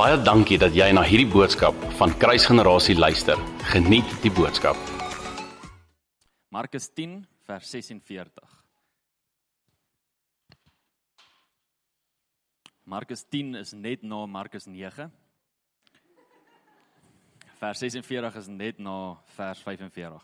Baie 0.00 0.16
dankie 0.24 0.56
dat 0.56 0.72
jy 0.72 0.86
na 0.96 1.02
hierdie 1.04 1.28
boodskap 1.28 1.76
van 1.98 2.12
Kruisgenerasie 2.16 2.94
luister. 2.96 3.36
Geniet 3.68 4.08
die 4.22 4.30
boodskap. 4.32 4.78
Markus 6.48 6.86
10 6.96 7.18
vers 7.44 7.68
46. 7.68 8.54
Markus 12.88 13.26
10 13.28 13.58
is 13.60 13.74
net 13.76 14.00
na 14.00 14.22
Markus 14.24 14.64
9. 14.64 15.10
Vers 17.60 17.84
46 17.84 18.38
is 18.40 18.48
net 18.48 18.80
na 18.80 18.96
vers 19.36 19.60
45. 19.66 20.16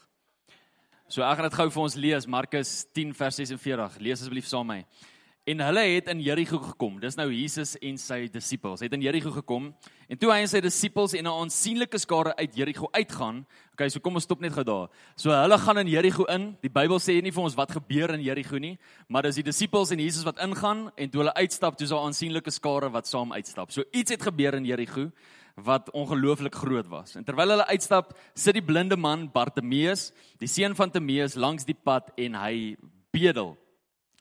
So 1.12 1.20
ek 1.20 1.36
gaan 1.36 1.50
dit 1.50 1.60
gou 1.60 1.68
vir 1.76 1.84
ons 1.84 1.98
lees 2.06 2.30
Markus 2.38 2.72
10 2.96 3.12
vers 3.20 3.42
46. 3.44 4.00
Lees 4.00 4.24
asseblief 4.24 4.48
saam 4.48 4.72
met 4.72 4.88
my. 4.88 5.15
En 5.46 5.60
hulle 5.62 5.82
het 5.94 6.08
in 6.10 6.18
Jerigo 6.18 6.58
gekom. 6.58 6.96
Dis 6.98 7.14
nou 7.14 7.28
Jesus 7.30 7.76
en 7.78 7.98
sy 8.02 8.24
disippels. 8.34 8.80
Het 8.82 8.94
in 8.96 9.04
Jerigo 9.04 9.30
gekom. 9.30 9.68
En 10.10 10.18
toe 10.18 10.32
hy 10.32 10.40
en 10.42 10.48
sy 10.50 10.58
disippels 10.64 11.12
en 11.14 11.22
'n 11.22 11.38
aansienlike 11.42 11.98
skare 12.02 12.34
uit 12.34 12.56
Jerigo 12.56 12.88
uitgaan. 12.90 13.46
Okay, 13.72 13.88
so 13.88 14.00
kom 14.00 14.14
ons 14.14 14.24
stop 14.24 14.40
net 14.40 14.52
gou 14.52 14.64
daar. 14.64 14.88
So 15.14 15.30
hulle 15.30 15.58
gaan 15.58 15.78
in 15.78 15.86
Jerigo 15.86 16.24
in. 16.24 16.56
Die 16.62 16.68
Bybel 16.68 16.98
sê 16.98 17.22
nie 17.22 17.30
vir 17.30 17.44
ons 17.44 17.54
wat 17.54 17.70
gebeur 17.70 18.10
in 18.14 18.22
Jerigo 18.22 18.58
nie, 18.58 18.76
maar 19.08 19.22
dis 19.22 19.36
die 19.36 19.44
disippels 19.44 19.90
en 19.90 19.98
Jesus 19.98 20.24
wat 20.24 20.38
ingaan 20.38 20.90
en 20.96 21.10
toe 21.10 21.20
hulle 21.20 21.34
uitstap, 21.34 21.76
toe 21.76 21.84
is 21.84 21.90
daar 21.90 22.00
'n 22.00 22.06
aansienlike 22.06 22.50
skare 22.50 22.90
wat 22.90 23.06
saam 23.06 23.32
uitstap. 23.32 23.70
So 23.70 23.84
iets 23.92 24.10
het 24.10 24.22
gebeur 24.22 24.54
in 24.54 24.64
Jerigo 24.64 25.12
wat 25.54 25.90
ongelooflik 25.90 26.54
groot 26.54 26.88
was. 26.88 27.14
En 27.14 27.24
terwyl 27.24 27.48
hulle 27.48 27.66
uitstap, 27.66 28.18
sit 28.34 28.54
die 28.54 28.64
blinde 28.64 28.96
man 28.96 29.30
Bartimeus, 29.30 30.12
die 30.38 30.48
seun 30.48 30.74
van 30.74 30.90
Timeus, 30.90 31.34
langs 31.34 31.64
die 31.64 31.78
pad 31.84 32.10
en 32.16 32.34
hy 32.34 32.76
bedel. 33.12 33.56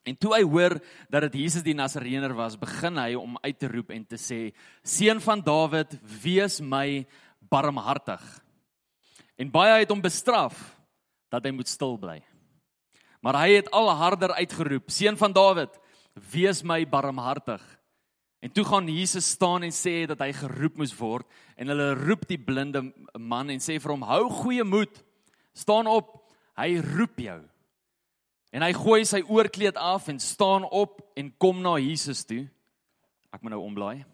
En 0.06 0.14
toe 0.14 0.36
hy 0.36 0.44
hoor 0.46 0.76
dat 1.10 1.26
dit 1.26 1.40
Jesus 1.42 1.64
die 1.66 1.74
Nasareëner 1.74 2.30
was, 2.38 2.54
begin 2.58 2.98
hy 3.00 3.16
om 3.18 3.34
uit 3.42 3.58
te 3.58 3.70
roep 3.70 3.90
en 3.90 4.04
te 4.06 4.18
sê: 4.20 4.54
"Seun 4.86 5.20
van 5.20 5.42
Dawid, 5.42 5.98
wees 6.22 6.60
my 6.60 7.06
barmhartig." 7.50 8.22
En 9.36 9.50
baie 9.50 9.80
het 9.82 9.90
hom 9.90 10.00
bestraf 10.00 10.54
dat 11.28 11.44
hy 11.44 11.50
moet 11.50 11.68
stil 11.68 11.98
bly. 11.98 12.20
Maar 13.20 13.40
hy 13.42 13.58
het 13.58 13.70
al 13.74 13.90
harder 13.90 14.36
uitgeroep: 14.38 14.90
"Seun 14.90 15.18
van 15.18 15.32
Dawid, 15.32 15.74
wees 16.30 16.62
my 16.62 16.84
barmhartig." 16.86 17.62
En 18.40 18.52
toe 18.52 18.64
gaan 18.64 18.86
Jesus 18.86 19.26
staan 19.26 19.62
en 19.66 19.74
sê 19.74 20.06
dat 20.06 20.20
hy 20.22 20.30
geroep 20.32 20.76
moes 20.78 20.94
word 20.94 21.26
en 21.56 21.66
hulle 21.72 21.94
roep 21.98 22.28
die 22.28 22.38
blinde 22.38 22.92
man 23.18 23.50
en 23.50 23.58
sê 23.58 23.80
vir 23.80 23.90
hom: 23.90 24.06
"Hou 24.06 24.30
goeie 24.30 24.64
moed. 24.64 25.02
Staan 25.52 25.86
op. 25.90 26.30
Hy 26.54 26.78
roep 26.78 27.18
jou." 27.18 27.42
En 28.54 28.62
hy 28.62 28.72
gooi 28.76 29.04
sy 29.04 29.22
oorkleed 29.26 29.76
af 29.76 30.08
en 30.08 30.20
staan 30.22 30.64
op 30.64 31.00
en 31.18 31.32
kom 31.38 31.62
na 31.62 31.76
Jesus 31.82 32.24
toe. 32.24 32.44
Ek 33.34 33.42
moet 33.42 33.52
nou 33.56 33.62
omblaai. 33.66 34.04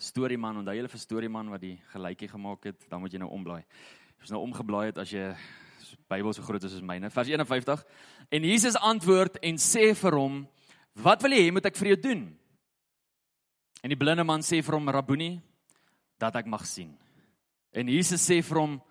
Storieman, 0.00 0.62
onthou 0.62 0.76
julle 0.76 0.88
vir 0.88 1.02
storieman 1.02 1.50
wat 1.52 1.60
die 1.60 1.76
gelykie 1.92 2.30
gemaak 2.30 2.70
het, 2.70 2.86
dan 2.88 3.02
moet 3.02 3.12
jy 3.12 3.20
nou 3.20 3.32
omblaai. 3.36 3.64
Jy 4.20 4.28
is 4.28 4.32
nou 4.32 4.40
omgeblaai 4.46 4.86
het 4.92 5.00
as 5.02 5.12
jy 5.12 5.34
Bybel 6.10 6.34
so 6.34 6.42
groot 6.42 6.62
is 6.66 6.72
soos 6.74 6.84
myne. 6.86 7.10
Vers 7.10 7.28
51. 7.30 7.82
En 8.34 8.46
Jesus 8.46 8.76
antwoord 8.78 9.38
en 9.46 9.58
sê 9.58 9.90
vir 9.94 10.16
hom: 10.18 10.46
"Wat 10.94 11.22
wil 11.22 11.34
jy 11.34 11.48
hê 11.48 11.52
moet 11.52 11.66
ek 11.66 11.76
vir 11.76 11.88
jou 11.88 12.00
doen?" 12.00 12.22
En 13.82 13.88
die 13.88 13.98
blinde 13.98 14.24
man 14.24 14.40
sê 14.40 14.62
vir 14.62 14.74
hom: 14.74 14.88
"Rabboni, 14.88 15.40
dat 16.18 16.36
ek 16.36 16.46
mag 16.46 16.66
sien." 16.66 16.96
En 17.72 17.88
Jesus 17.88 18.22
sê 18.22 18.42
vir 18.42 18.58
hom: 18.58 18.82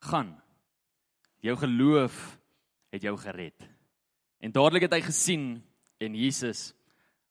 "Gaan. 0.00 0.40
Jou 1.42 1.56
geloof 1.56 2.38
het 2.94 3.02
jou 3.02 3.16
gered." 3.18 3.66
En 4.38 4.52
dadelik 4.52 4.86
het 4.86 4.94
hy 4.94 5.02
gesien 5.02 5.44
en 5.98 6.14
Jesus 6.14 6.72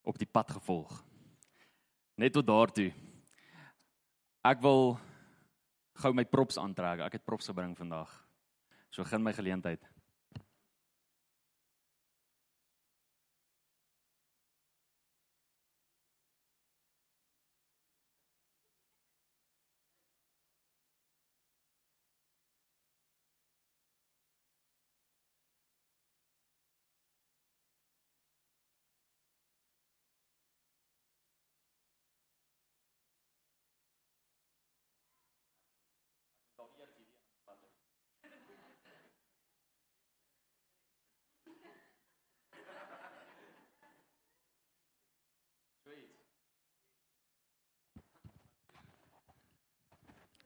op 0.04 0.18
die 0.20 0.28
pad 0.28 0.52
gevolg. 0.52 0.92
Net 2.20 2.34
tot 2.34 2.48
daartoe. 2.48 2.92
Ek 4.44 4.62
wil 4.62 4.98
gou 6.04 6.14
my 6.14 6.26
props 6.26 6.58
aantrek. 6.58 7.06
Ek 7.06 7.20
het 7.20 7.26
props 7.26 7.48
gebring 7.50 7.78
vandag. 7.78 8.12
So 8.92 9.06
begin 9.06 9.24
my 9.24 9.34
geleentheid. 9.34 9.93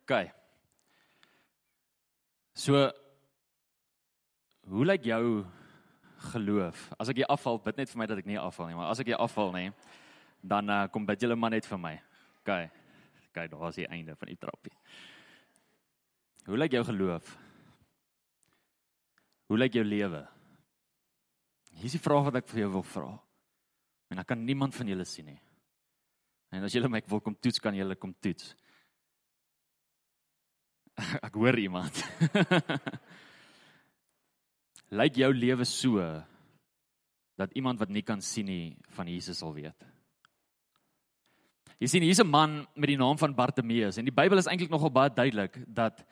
OK. 0.07 0.31
So 2.55 2.87
hoe 4.71 4.85
lyk 4.87 5.03
jou 5.11 5.43
geloof? 6.31 6.85
As 6.95 7.11
ek 7.11 7.19
jy 7.21 7.27
afval, 7.27 7.59
bid 7.59 7.81
net 7.81 7.91
vir 7.91 7.99
my 7.99 8.07
dat 8.07 8.21
ek 8.21 8.29
nie 8.29 8.39
afval 8.39 8.69
nie, 8.69 8.77
maar 8.79 8.93
as 8.93 9.01
ek 9.03 9.11
jy 9.11 9.17
afval 9.19 9.51
nê, 9.51 9.65
dan 10.39 10.71
uh, 10.71 10.85
kom 10.93 11.03
bid 11.07 11.25
julle 11.25 11.35
maar 11.35 11.51
net 11.51 11.67
vir 11.67 11.81
my. 11.83 11.91
OK. 12.39 12.51
OK, 13.27 13.41
daar 13.51 13.67
is 13.67 13.79
die 13.81 13.87
einde 13.91 14.15
van 14.15 14.31
die 14.31 14.39
trappie. 14.39 14.73
Hoe 16.47 16.59
lyk 16.59 16.77
jou 16.77 16.85
geloof? 16.87 17.33
Hoe 19.51 19.59
lyk 19.59 19.75
jou 19.75 19.83
lewe? 19.83 20.23
Hier 21.75 21.91
is 21.91 21.97
die 21.97 22.03
vraag 22.03 22.29
wat 22.29 22.39
ek 22.39 22.47
vir 22.53 22.63
jou 22.63 22.71
wil 22.77 22.87
vra. 22.87 23.11
En 24.07 24.23
ek 24.23 24.31
kan 24.31 24.39
niemand 24.39 24.75
van 24.75 24.87
julle 24.87 25.05
sien 25.07 25.27
nie. 25.33 25.41
En 26.55 26.63
as 26.63 26.71
julle 26.71 26.87
my 26.87 27.03
wil 27.11 27.19
kom 27.19 27.35
toets, 27.35 27.59
kan 27.59 27.75
julle 27.75 27.99
kom 27.99 28.15
toets. 28.23 28.55
Ek 31.27 31.35
hoor 31.37 31.57
iemand. 31.61 31.99
Lyk 34.97 35.19
jou 35.19 35.29
lewe 35.35 35.67
so 35.67 36.01
dat 37.37 37.53
iemand 37.53 37.79
wat 37.79 37.91
nie 37.93 38.01
kan 38.01 38.21
sien 38.23 38.47
nie 38.49 38.77
van 38.95 39.09
Jesus 39.11 39.43
sal 39.43 39.53
weet. 39.53 39.77
Jy 41.77 41.89
sien 41.91 42.05
hier's 42.05 42.23
'n 42.23 42.29
man 42.29 42.65
met 42.73 42.89
die 42.89 42.97
naam 42.97 43.17
van 43.17 43.35
Bartimeus 43.35 43.97
en 43.97 44.05
die 44.05 44.15
Bybel 44.15 44.37
is 44.37 44.47
eintlik 44.47 44.71
nogal 44.71 44.89
baie 44.89 45.13
duidelik 45.13 45.59
dat 45.67 46.05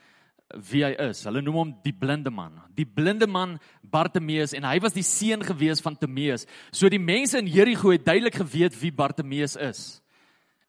wie 0.54 0.84
hy 0.86 0.94
is. 1.10 1.24
Hulle 1.26 1.42
noem 1.42 1.56
hom 1.56 1.72
die 1.82 1.94
blinde 1.94 2.30
man. 2.30 2.62
Die 2.70 2.86
blinde 2.86 3.28
man 3.28 3.58
Bartimeus 3.82 4.54
en 4.54 4.64
hy 4.64 4.78
was 4.80 4.94
die 4.94 5.04
seun 5.04 5.42
gewees 5.42 5.82
van 5.82 5.98
Timeus. 5.98 6.46
So 6.72 6.90
die 6.90 7.02
mense 7.02 7.40
in 7.40 7.48
Jerigo 7.48 7.90
het 7.90 8.06
duidelik 8.06 8.36
geweet 8.36 8.80
wie 8.82 8.92
Bartimeus 8.92 9.56
is. 9.56 10.02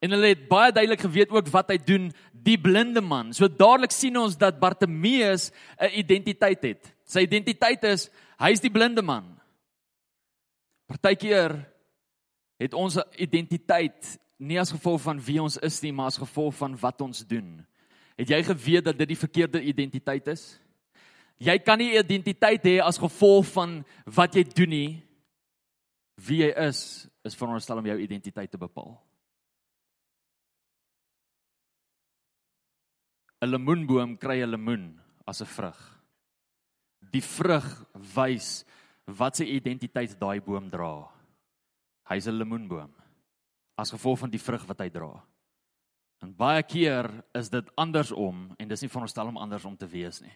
En 0.04 0.12
hulle 0.12 0.34
het 0.34 0.48
baie 0.48 0.72
duidelik 0.72 1.00
geweet 1.00 1.30
ook 1.32 1.48
wat 1.48 1.70
hy 1.72 1.78
doen, 1.80 2.10
die 2.32 2.58
blinde 2.60 3.00
man. 3.00 3.32
So 3.34 3.48
dadelik 3.48 3.94
sien 3.94 4.18
ons 4.20 4.36
dat 4.38 4.60
Bartimeus 4.60 5.50
'n 5.80 5.98
identiteit 5.98 6.62
het. 6.62 6.94
Sy 7.04 7.24
identiteit 7.24 7.84
is 7.84 8.10
hy's 8.38 8.60
die 8.60 8.70
blinde 8.70 9.02
man. 9.02 9.40
Partykeer 10.86 11.64
het 12.58 12.74
ons 12.74 12.96
'n 12.96 13.08
identiteit 13.16 14.18
nie 14.38 14.60
as 14.60 14.70
gevolg 14.70 15.00
van 15.00 15.20
wie 15.20 15.42
ons 15.42 15.56
is 15.56 15.80
nie, 15.82 15.92
maar 15.92 16.06
as 16.06 16.18
gevolg 16.18 16.54
van 16.54 16.76
wat 16.78 17.00
ons 17.00 17.26
doen. 17.26 17.66
Het 18.16 18.28
jy 18.28 18.42
geweet 18.42 18.84
dat 18.84 18.98
dit 18.98 19.08
die 19.08 19.18
verkeerde 19.18 19.62
identiteit 19.62 20.26
is? 20.26 20.60
Jy 21.38 21.58
kan 21.58 21.78
nie 21.78 21.98
identiteit 21.98 22.64
hê 22.64 22.80
as 22.80 22.98
gevolg 22.98 23.46
van 23.46 23.84
wat 24.04 24.34
jy 24.34 24.44
doen 24.44 24.68
nie. 24.68 25.02
Wie 26.14 26.42
jy 26.42 26.52
is, 26.68 27.08
is 27.24 27.34
veronderstel 27.34 27.78
om 27.78 27.86
jou 27.86 27.98
identiteit 28.00 28.50
te 28.50 28.58
bepaal. 28.58 29.05
'n 33.46 33.54
lemoenboom 33.54 34.16
kry 34.18 34.42
'n 34.42 34.50
lemoen 34.50 34.98
as 35.26 35.40
'n 35.40 35.46
vrug. 35.46 35.78
Die 37.00 37.22
vrug 37.22 37.66
wys 37.94 38.64
wat 39.06 39.36
sy 39.36 39.44
identiteit 39.44 40.18
daai 40.18 40.40
boom 40.40 40.70
dra. 40.70 41.06
Hy's 42.10 42.26
'n 42.26 42.38
lemoenboom 42.38 42.92
as 43.76 43.92
gevolg 43.92 44.18
van 44.18 44.30
die 44.30 44.40
vrug 44.40 44.64
wat 44.66 44.80
hy 44.80 44.88
dra. 44.90 45.22
En 46.24 46.32
baie 46.32 46.62
keer 46.62 47.10
is 47.34 47.50
dit 47.52 47.70
andersom 47.76 48.54
en 48.58 48.68
dis 48.68 48.82
nie 48.82 48.88
veronderstel 48.88 49.28
om 49.28 49.36
andersom 49.36 49.76
te 49.76 49.86
wees 49.86 50.22
nie. 50.22 50.32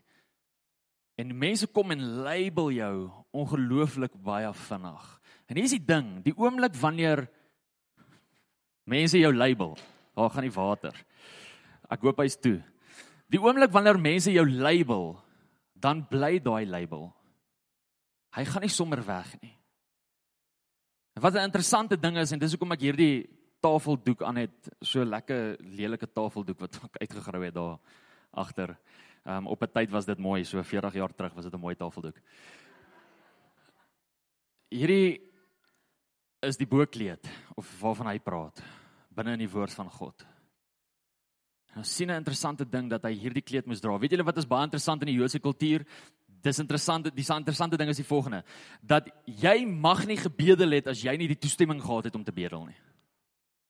En 1.17 1.39
mense 1.39 1.67
kom 1.67 1.91
en 1.91 2.23
label 2.25 2.71
jou 2.71 3.11
ongelooflik 3.33 4.12
baie 4.23 4.53
vinnig. 4.53 5.21
En 5.49 5.57
hier 5.57 5.65
is 5.65 5.77
die 5.77 5.85
ding, 5.85 6.23
die 6.25 6.37
oomblik 6.37 6.75
wanneer 6.75 7.29
mense 8.85 9.19
jou 9.19 9.33
label, 9.35 9.77
daar 10.15 10.31
gaan 10.31 10.47
die 10.47 10.55
water. 10.55 10.95
Ek 11.91 12.05
hoop 12.07 12.21
hy's 12.23 12.37
toe. 12.37 12.61
Die 13.31 13.38
oomblik 13.38 13.71
wanneer 13.71 13.99
mense 14.00 14.32
jou 14.35 14.44
label, 14.49 15.15
dan 15.75 16.03
bly 16.11 16.38
daai 16.43 16.67
label. 16.67 17.09
Hy 18.35 18.44
gaan 18.47 18.67
nie 18.67 18.73
sommer 18.73 19.03
weg 19.06 19.31
nie. 19.43 19.55
Wat 21.21 21.35
'n 21.35 21.47
interessante 21.47 21.97
ding 21.97 22.17
is 22.17 22.32
en 22.32 22.38
dis 22.38 22.53
hoekom 22.53 22.73
ek 22.73 22.81
hierdie 22.81 23.29
tafeldoek 23.61 24.23
aan 24.23 24.37
het, 24.37 24.69
so 24.81 25.05
lekker 25.05 25.56
lelike 25.61 26.06
tafeldoek 26.06 26.61
wat 26.61 26.81
ek 26.85 27.00
uitgegrou 27.00 27.43
het 27.44 27.55
daar 27.55 27.79
agter. 28.32 28.79
Ehm 29.25 29.37
um, 29.37 29.47
op 29.47 29.62
'n 29.62 29.73
tyd 29.73 29.91
was 29.91 30.06
dit 30.06 30.19
mooi, 30.19 30.44
so 30.44 30.62
40 30.62 30.94
jaar 30.94 31.15
terug 31.15 31.35
was 31.35 31.44
dit 31.44 31.55
'n 31.55 31.61
mooi 31.61 31.75
tafeldoek. 31.75 32.17
Hierdie 34.71 35.21
is 36.41 36.56
die 36.56 36.67
boekleed 36.67 37.29
of 37.55 37.81
waarvan 37.81 38.06
hy 38.06 38.19
praat 38.19 38.62
binne 39.11 39.33
in 39.33 39.38
die 39.38 39.50
woord 39.50 39.75
van 39.75 39.91
God. 39.91 40.26
Nou 41.75 41.84
sien 41.84 42.11
'n 42.11 42.17
interessante 42.17 42.64
ding 42.69 42.90
dat 42.90 43.02
hy 43.02 43.12
hierdie 43.14 43.43
kleed 43.43 43.67
moes 43.67 43.81
dra. 43.81 43.99
Weet 43.99 44.11
julle 44.11 44.25
wat 44.25 44.37
is 44.38 44.46
baie 44.46 44.64
interessant 44.64 45.02
in 45.02 45.06
die 45.06 45.19
Joodse 45.19 45.38
kultuur? 45.38 45.84
Dis 46.43 46.58
interessant, 46.58 47.14
dis 47.14 47.31
'n 47.31 47.37
interessante 47.37 47.76
ding 47.76 47.88
is 47.88 47.96
die 47.96 48.05
volgende 48.05 48.44
dat 48.82 49.08
jy 49.25 49.67
mag 49.67 50.06
nie 50.06 50.17
gebedel 50.17 50.70
het 50.70 50.87
as 50.88 51.02
jy 51.02 51.17
nie 51.17 51.28
die 51.28 51.38
toestemming 51.38 51.81
gehad 51.81 52.05
het 52.05 52.14
om 52.14 52.25
te 52.25 52.32
bedel 52.32 52.67
nie. 52.67 52.76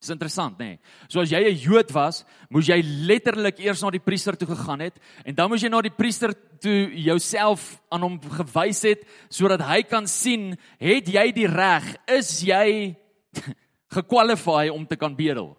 Dis 0.01 0.09
interessant, 0.09 0.57
nê. 0.59 0.65
Nee. 0.65 0.79
So 1.09 1.21
as 1.21 1.31
jy 1.31 1.45
'n 1.45 1.59
Jood 1.59 1.91
was, 1.93 2.25
moes 2.49 2.67
jy 2.67 2.81
letterlik 2.83 3.59
eers 3.61 3.83
na 3.83 3.91
die 3.91 4.01
priester 4.01 4.35
toe 4.35 4.49
gegaan 4.49 4.81
het 4.81 4.99
en 5.27 5.35
dan 5.35 5.51
moes 5.51 5.61
jy 5.61 5.69
na 5.69 5.83
die 5.83 5.91
priester 5.91 6.33
toe 6.59 6.91
jouself 6.95 7.83
aan 7.91 8.03
hom 8.03 8.21
gewys 8.21 8.83
het 8.83 9.05
sodat 9.29 9.61
hy 9.61 9.83
kan 9.83 10.07
sien, 10.07 10.57
het 10.79 11.07
jy 11.07 11.33
die 11.33 11.47
reg? 11.47 11.97
Is 12.09 12.41
jy 12.41 12.97
gekwalifiseer 13.97 14.73
om 14.73 14.87
te 14.87 14.97
kan 14.97 15.15
bedel? 15.15 15.59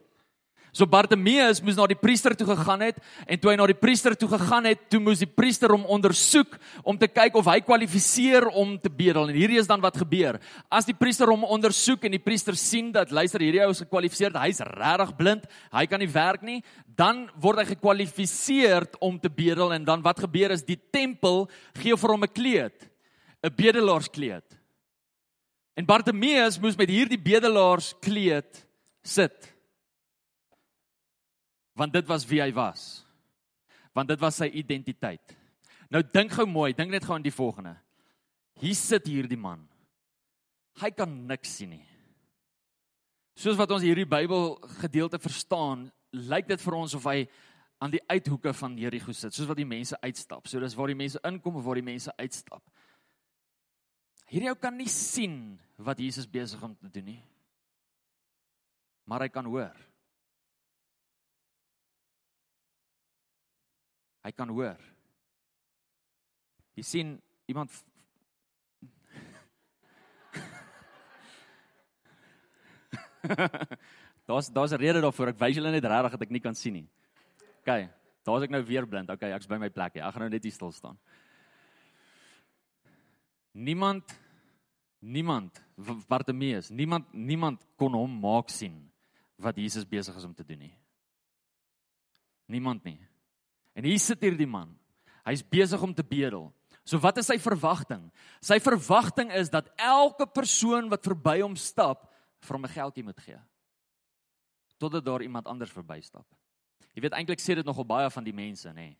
So 0.71 0.87
Bartimeus 0.87 1.59
moes 1.59 1.75
na 1.75 1.83
die 1.91 1.99
priester 1.99 2.31
toe 2.31 2.45
gegaan 2.47 2.85
het 2.85 2.99
en 3.27 3.39
toe 3.41 3.51
hy 3.51 3.57
na 3.59 3.65
die 3.67 3.75
priester 3.75 4.15
toe 4.15 4.29
gegaan 4.31 4.69
het, 4.69 4.85
toe 4.87 5.01
moes 5.03 5.19
die 5.19 5.27
priester 5.27 5.73
hom 5.73 5.83
ondersoek 5.91 6.55
om 6.87 6.95
te 6.99 7.09
kyk 7.11 7.35
of 7.35 7.49
hy 7.51 7.57
kwalifiseer 7.67 8.47
om 8.55 8.77
te 8.79 8.87
bedel. 8.87 9.27
En 9.27 9.35
hierdie 9.35 9.59
is 9.59 9.67
dan 9.67 9.83
wat 9.83 9.99
gebeur. 9.99 10.39
As 10.71 10.87
die 10.87 10.95
priester 10.95 11.27
hom 11.27 11.43
ondersoek 11.43 12.07
en 12.07 12.15
die 12.15 12.23
priester 12.23 12.55
sien 12.55 12.93
dat 12.95 13.11
luister 13.11 13.43
hierdie 13.43 13.65
ou 13.65 13.73
is 13.75 13.83
gekwalifiseer, 13.83 14.31
hy's 14.39 14.63
regtig 14.71 15.13
blind, 15.19 15.45
hy 15.75 15.85
kan 15.91 15.99
nie 15.99 16.09
werk 16.15 16.47
nie, 16.47 16.61
dan 16.87 17.25
word 17.43 17.65
hy 17.65 17.69
gekwalifiseer 17.73 18.87
om 19.03 19.19
te 19.19 19.29
bedel 19.29 19.75
en 19.75 19.83
dan 19.83 20.07
wat 20.07 20.23
gebeur 20.23 20.55
is 20.55 20.63
die 20.63 20.79
tempel 20.79 21.49
gee 21.83 21.99
vir 21.99 22.15
hom 22.15 22.23
'n 22.23 22.31
kleed, 22.31 22.87
'n 23.43 23.51
bedelaarskleed. 23.51 24.47
En 25.75 25.85
Bartimeus 25.85 26.59
moes 26.59 26.77
met 26.77 26.89
hierdie 26.89 27.19
bedelaarskleed 27.19 28.67
sit 29.03 29.51
want 31.77 31.93
dit 31.93 32.07
was 32.07 32.25
wie 32.27 32.41
hy 32.43 32.51
was. 32.55 33.03
Want 33.95 34.11
dit 34.11 34.19
was 34.19 34.39
sy 34.39 34.47
identiteit. 34.59 35.35
Nou 35.91 36.03
dink 36.03 36.31
gou 36.35 36.47
mooi, 36.47 36.71
dink 36.75 36.91
net 36.93 37.05
gou 37.05 37.17
aan 37.17 37.25
die 37.25 37.35
volgende. 37.35 37.75
Hier 38.61 38.75
sit 38.77 39.07
hierdie 39.09 39.39
man. 39.39 39.63
Hy 40.79 40.91
kan 40.95 41.11
niks 41.27 41.57
sien 41.59 41.73
nie. 41.75 41.85
Soos 43.35 43.57
wat 43.59 43.71
ons 43.73 43.83
hierdie 43.83 44.07
Bybel 44.07 44.55
gedeelte 44.81 45.19
verstaan, 45.19 45.89
lyk 46.11 46.47
dit 46.51 46.61
vir 46.61 46.77
ons 46.77 46.95
of 46.95 47.07
hy 47.07 47.25
aan 47.81 47.93
die 47.95 48.03
uithoeke 48.11 48.53
van 48.53 48.75
Jerigo 48.77 49.13
sit, 49.15 49.33
soos 49.33 49.49
wat 49.49 49.57
die 49.57 49.67
mense 49.67 49.97
uitstap. 50.03 50.47
So 50.47 50.61
dis 50.61 50.75
waar 50.77 50.91
die 50.91 50.99
mense 50.99 51.19
inkom 51.27 51.57
of 51.57 51.65
waar 51.65 51.79
die 51.79 51.87
mense 51.87 52.13
uitstap. 52.19 52.61
Hierdie 54.31 54.51
ou 54.51 54.55
kan 54.59 54.77
nie 54.77 54.89
sien 54.91 55.57
wat 55.81 55.99
Jesus 55.99 56.29
besig 56.29 56.61
om 56.63 56.75
te 56.77 56.91
doen 56.93 57.09
nie. 57.15 57.21
Maar 59.09 59.25
hy 59.25 59.31
kan 59.33 59.49
hoor. 59.49 59.75
Hy 64.21 64.31
kan 64.31 64.49
hoor. 64.53 64.77
Jy 66.77 66.83
sien 66.85 67.21
iemand 67.49 67.71
Daar's 74.25 74.49
daar's 74.49 74.71
'n 74.71 74.81
rede 74.81 75.01
daarvoor. 75.01 75.27
Ek 75.27 75.39
wys 75.39 75.55
julle 75.55 75.71
net 75.71 75.85
regtig 75.85 76.11
dat 76.11 76.21
ek 76.21 76.29
nie 76.29 76.39
kan 76.39 76.55
sien 76.55 76.73
nie. 76.73 76.89
OK, 77.61 77.89
daar's 78.23 78.43
ek 78.43 78.49
nou 78.49 78.63
weer 78.63 78.87
blind. 78.87 79.09
OK, 79.09 79.23
ek's 79.23 79.47
by 79.47 79.57
my 79.57 79.69
plek 79.69 79.93
hier. 79.93 80.05
Ek 80.05 80.13
gaan 80.13 80.21
nou 80.21 80.29
net 80.29 80.43
hier 80.43 80.53
stil 80.53 80.71
staan. 80.71 80.97
Niemand 83.51 84.19
niemand 85.01 85.63
Bartimeus, 86.07 86.69
niemand 86.69 87.13
niemand 87.13 87.65
kon 87.75 87.93
hom 87.93 88.19
maak 88.21 88.49
sien 88.49 88.91
wat 89.35 89.57
Jesus 89.57 89.85
besig 89.85 90.15
is 90.15 90.23
om 90.23 90.33
te 90.33 90.45
doen 90.45 90.59
nie. 90.59 90.77
Niemand 92.45 92.83
nie. 92.83 92.99
En 93.81 93.87
hier 93.89 93.99
sit 93.99 94.21
hierdie 94.21 94.45
man. 94.45 94.69
Hy's 95.25 95.41
besig 95.41 95.81
om 95.81 95.93
te 95.93 96.05
bedel. 96.05 96.51
So 96.85 97.01
wat 97.01 97.17
is 97.17 97.29
sy 97.29 97.39
verwagting? 97.41 98.03
Sy 98.45 98.59
verwagting 98.61 99.33
is 99.33 99.49
dat 99.49 99.71
elke 99.81 100.27
persoon 100.29 100.89
wat 100.91 101.05
verby 101.05 101.39
hom 101.41 101.57
stap, 101.57 102.05
vir 102.45 102.57
hom 102.57 102.65
'n 102.65 102.73
geldjie 102.73 103.03
moet 103.03 103.19
gee. 103.25 103.39
Totdat 104.77 105.05
daar 105.05 105.21
iemand 105.21 105.47
anders 105.47 105.73
verbystap. 105.73 106.25
Jy 106.93 107.01
weet 107.01 107.13
eintlik 107.13 107.39
sê 107.39 107.55
dit 107.55 107.65
nogal 107.65 107.85
baie 107.85 108.09
van 108.09 108.23
die 108.23 108.33
mense, 108.33 108.69
nê. 108.69 108.73
Nee. 108.73 108.97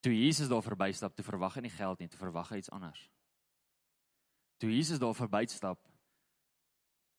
Toe 0.00 0.14
Jesus 0.14 0.48
daar 0.48 0.62
verbystap, 0.62 1.14
toe 1.14 1.24
verwag 1.24 1.54
hy 1.54 1.60
nie 1.60 1.74
geld 1.74 1.98
nie, 1.98 2.08
toe 2.08 2.18
verwag 2.18 2.48
hy 2.50 2.56
iets 2.56 2.70
anders. 2.70 3.08
Toe 4.58 4.70
Jesus 4.70 4.98
daar 4.98 5.14
verbystap, 5.14 5.78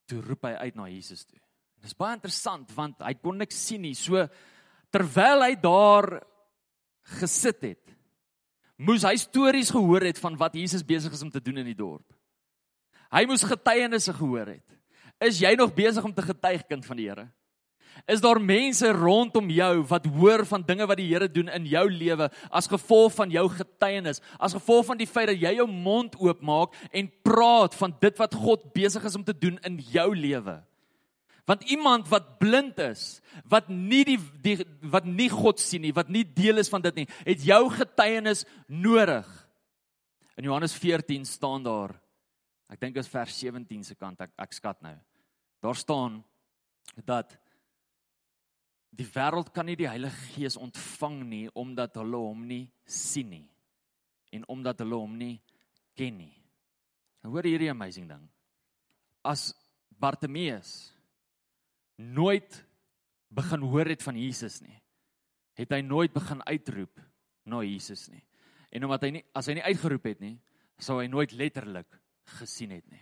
toe 0.06 0.22
roep 0.22 0.44
hy 0.44 0.54
uit 0.66 0.76
na 0.76 0.88
Jesus 0.88 1.26
toe. 1.26 1.40
Dit 1.80 1.92
is 1.92 1.96
baie 1.96 2.18
interessant 2.18 2.72
want 2.76 3.00
hy 3.00 3.14
kon 3.14 3.38
niks 3.38 3.56
sien 3.68 3.82
nie. 3.82 3.94
So 3.94 4.28
terwyl 4.94 5.46
hy 5.46 5.54
daar 5.60 6.20
gesit 7.20 7.62
het, 7.66 7.96
moes 8.80 9.04
hy 9.04 9.16
stories 9.20 9.72
gehoor 9.74 10.06
het 10.08 10.20
van 10.22 10.38
wat 10.40 10.56
Jesus 10.56 10.86
besig 10.86 11.14
is 11.14 11.24
om 11.26 11.32
te 11.32 11.42
doen 11.44 11.62
in 11.62 11.72
die 11.72 11.78
dorp. 11.78 12.06
Hy 13.10 13.26
moes 13.28 13.44
getuienisse 13.48 14.14
gehoor 14.14 14.54
het. 14.54 14.66
Is 15.20 15.42
jy 15.42 15.56
nog 15.60 15.74
besig 15.76 16.04
om 16.06 16.14
te 16.16 16.24
getuig 16.24 16.64
kind 16.70 16.86
van 16.86 17.00
die 17.00 17.10
Here? 17.10 17.28
Is 18.08 18.22
daar 18.22 18.40
mense 18.40 18.92
rondom 18.96 19.50
jou 19.52 19.82
wat 19.90 20.06
hoor 20.06 20.46
van 20.48 20.64
dinge 20.64 20.86
wat 20.88 21.00
die 21.02 21.10
Here 21.10 21.28
doen 21.28 21.50
in 21.52 21.66
jou 21.68 21.84
lewe 21.92 22.30
as 22.48 22.70
gevolg 22.72 23.12
van 23.18 23.34
jou 23.34 23.44
getuienis, 23.52 24.22
as 24.40 24.56
gevolg 24.56 24.88
van 24.88 25.00
die 25.02 25.10
feit 25.10 25.34
dat 25.34 25.42
jy 25.42 25.58
jou 25.58 25.68
mond 25.68 26.16
oopmaak 26.22 26.78
en 26.94 27.12
praat 27.26 27.76
van 27.76 27.96
dit 28.00 28.22
wat 28.22 28.38
God 28.38 28.70
besig 28.74 29.04
is 29.04 29.18
om 29.20 29.26
te 29.26 29.36
doen 29.36 29.60
in 29.68 29.82
jou 29.92 30.14
lewe? 30.16 30.60
Want 31.48 31.64
iemand 31.72 32.08
wat 32.12 32.38
blind 32.40 32.80
is, 32.84 33.22
wat 33.50 33.70
nie 33.70 34.04
die, 34.06 34.18
die 34.44 34.58
wat 34.92 35.06
nie 35.08 35.30
God 35.32 35.60
sien 35.62 35.84
nie, 35.86 35.94
wat 35.96 36.10
nie 36.12 36.24
deel 36.24 36.62
is 36.62 36.72
van 36.72 36.84
dit 36.84 37.02
nie, 37.02 37.08
het 37.26 37.44
jou 37.46 37.62
getuienis 37.74 38.46
nodig. 38.68 39.28
In 40.38 40.48
Johannes 40.48 40.76
14 40.78 41.26
staan 41.26 41.66
daar 41.66 41.96
ek 42.70 42.82
dink 42.82 43.00
is 43.02 43.10
vers 43.10 43.34
17 43.42 43.84
se 43.88 43.96
kant 43.98 44.19
ek 44.22 44.34
ek 44.40 44.54
skat 44.54 44.81
nou. 44.86 44.96
Daar 45.64 45.76
staan 45.76 46.22
dat 47.06 47.34
die 48.90 49.08
wêreld 49.08 49.52
kan 49.54 49.68
nie 49.69 49.78
die 49.78 49.90
Heilige 49.90 50.34
Gees 50.34 50.58
ontvang 50.58 51.22
nie 51.30 51.46
omdat 51.58 51.98
hulle 52.00 52.22
hom 52.22 52.46
nie 52.48 52.66
sien 52.86 53.30
nie 53.30 53.48
en 54.34 54.46
omdat 54.50 54.81
hulle 54.84 54.98
hom 55.02 55.18
nie 55.18 55.38
ken 55.98 56.18
nie. 56.22 56.36
Nou 57.24 57.34
hoor 57.34 57.48
hierdie 57.48 57.72
amazing 57.72 58.08
ding. 58.10 58.24
As 59.26 59.52
Bartimeus 60.00 60.94
nooit 62.00 62.64
begin 63.30 63.66
hoor 63.68 63.92
het 63.92 64.04
van 64.04 64.18
Jesus 64.18 64.62
nie, 64.64 64.80
het 65.60 65.72
hy 65.76 65.82
nooit 65.84 66.14
begin 66.16 66.42
uitroep 66.48 67.02
na 67.50 67.62
Jesus 67.66 68.08
nie. 68.10 68.24
En 68.72 68.86
omdat 68.88 69.04
hy 69.06 69.12
nie 69.18 69.24
as 69.36 69.50
hy 69.50 69.58
nie 69.58 69.66
uitgeroep 69.66 70.06
het 70.12 70.24
nie, 70.24 70.38
sou 70.80 71.00
hy 71.02 71.10
nooit 71.12 71.34
letterlik 71.36 72.00
gesien 72.40 72.72
het 72.72 72.86
nie. 72.88 73.02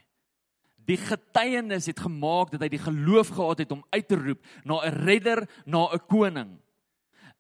Die 0.88 0.98
getuienis 0.98 1.90
het 1.92 2.00
gemaak 2.00 2.54
dat 2.54 2.64
hy 2.64 2.70
die 2.72 2.82
geloof 2.82 3.34
gehad 3.36 3.62
het 3.66 3.74
om 3.76 3.84
uit 3.92 4.08
te 4.08 4.16
roep 4.16 4.46
na 4.64 4.80
'n 4.88 5.04
redder, 5.04 5.44
na 5.66 5.88
'n 5.92 6.00
koning 6.08 6.58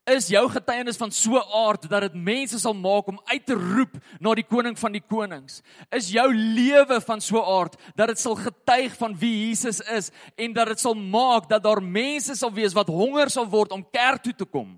is 0.07 0.29
jou 0.31 0.43
getuienis 0.51 0.99
van 0.99 1.11
so 1.11 1.39
aard 1.59 1.89
dat 1.91 2.05
dit 2.07 2.15
mense 2.15 2.59
sal 2.61 2.75
maak 2.77 3.09
om 3.11 3.19
uit 3.27 3.45
te 3.45 3.55
roep 3.57 3.97
na 4.23 4.33
die 4.37 4.45
koning 4.47 4.77
van 4.79 4.95
die 4.95 5.03
konings. 5.03 5.59
Is 5.91 6.09
jou 6.15 6.27
lewe 6.33 6.99
van 7.03 7.21
so 7.23 7.41
aard 7.43 7.75
dat 7.95 8.13
dit 8.13 8.21
sal 8.21 8.37
getuig 8.39 8.95
van 8.99 9.15
wie 9.19 9.33
Jesus 9.47 9.81
is 9.91 10.11
en 10.39 10.55
dat 10.55 10.71
dit 10.71 10.79
sal 10.79 10.95
maak 10.95 11.49
dat 11.51 11.63
daar 11.63 11.83
mense 11.83 12.35
sal 12.39 12.53
wees 12.55 12.75
wat 12.77 12.91
honger 12.91 13.31
sal 13.33 13.49
word 13.51 13.75
om 13.75 13.85
kerk 13.91 14.23
toe 14.23 14.35
te 14.35 14.47
kom. 14.47 14.77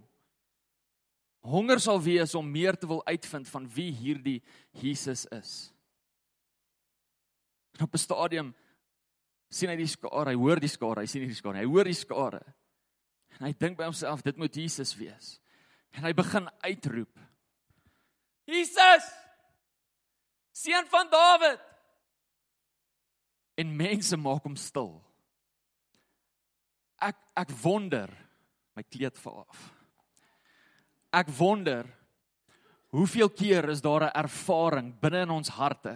Honger 1.46 1.80
sal 1.80 2.02
wees 2.04 2.34
om 2.36 2.50
meer 2.52 2.78
te 2.78 2.90
wil 2.90 3.06
uitvind 3.06 3.48
van 3.48 3.68
wie 3.76 3.92
hierdie 3.96 4.40
Jesus 4.82 5.26
is. 5.32 5.72
Op 7.80 7.94
'n 7.94 7.98
stadium 7.98 8.56
sien 9.50 9.70
hy 9.70 9.76
die 9.76 9.88
skare, 9.88 10.30
hy 10.30 10.36
hoor 10.36 10.60
die 10.60 10.70
skare, 10.70 11.02
hy 11.02 11.06
sien 11.06 11.26
die 11.26 11.36
skare, 11.36 11.58
hy 11.58 11.66
hoor 11.66 11.86
die 11.86 11.98
skare. 11.98 12.42
En 13.38 13.46
hy 13.46 13.54
dink 13.54 13.78
by 13.78 13.88
homself 13.88 14.24
dit 14.26 14.38
moet 14.38 14.56
Jesus 14.56 14.96
wees. 15.00 15.38
En 15.96 16.04
hy 16.04 16.14
begin 16.14 16.50
uitroep. 16.66 17.20
Jesus! 18.50 19.06
Seun 20.52 20.88
van 20.92 21.10
Dawid. 21.12 21.62
En 23.60 23.76
mense 23.76 24.18
maak 24.18 24.44
hom 24.48 24.58
stil. 24.60 24.98
Ek 27.00 27.16
ek 27.40 27.52
wonder 27.64 28.12
my 28.76 28.84
kleed 28.84 29.16
val 29.24 29.46
af. 29.46 29.62
Ek 31.16 31.32
wonder 31.40 31.88
hoeveel 32.94 33.30
keer 33.30 33.70
is 33.70 33.82
daar 33.82 34.10
'n 34.10 34.18
ervaring 34.24 35.00
binne 35.00 35.22
in 35.22 35.30
ons 35.30 35.50
harte? 35.50 35.96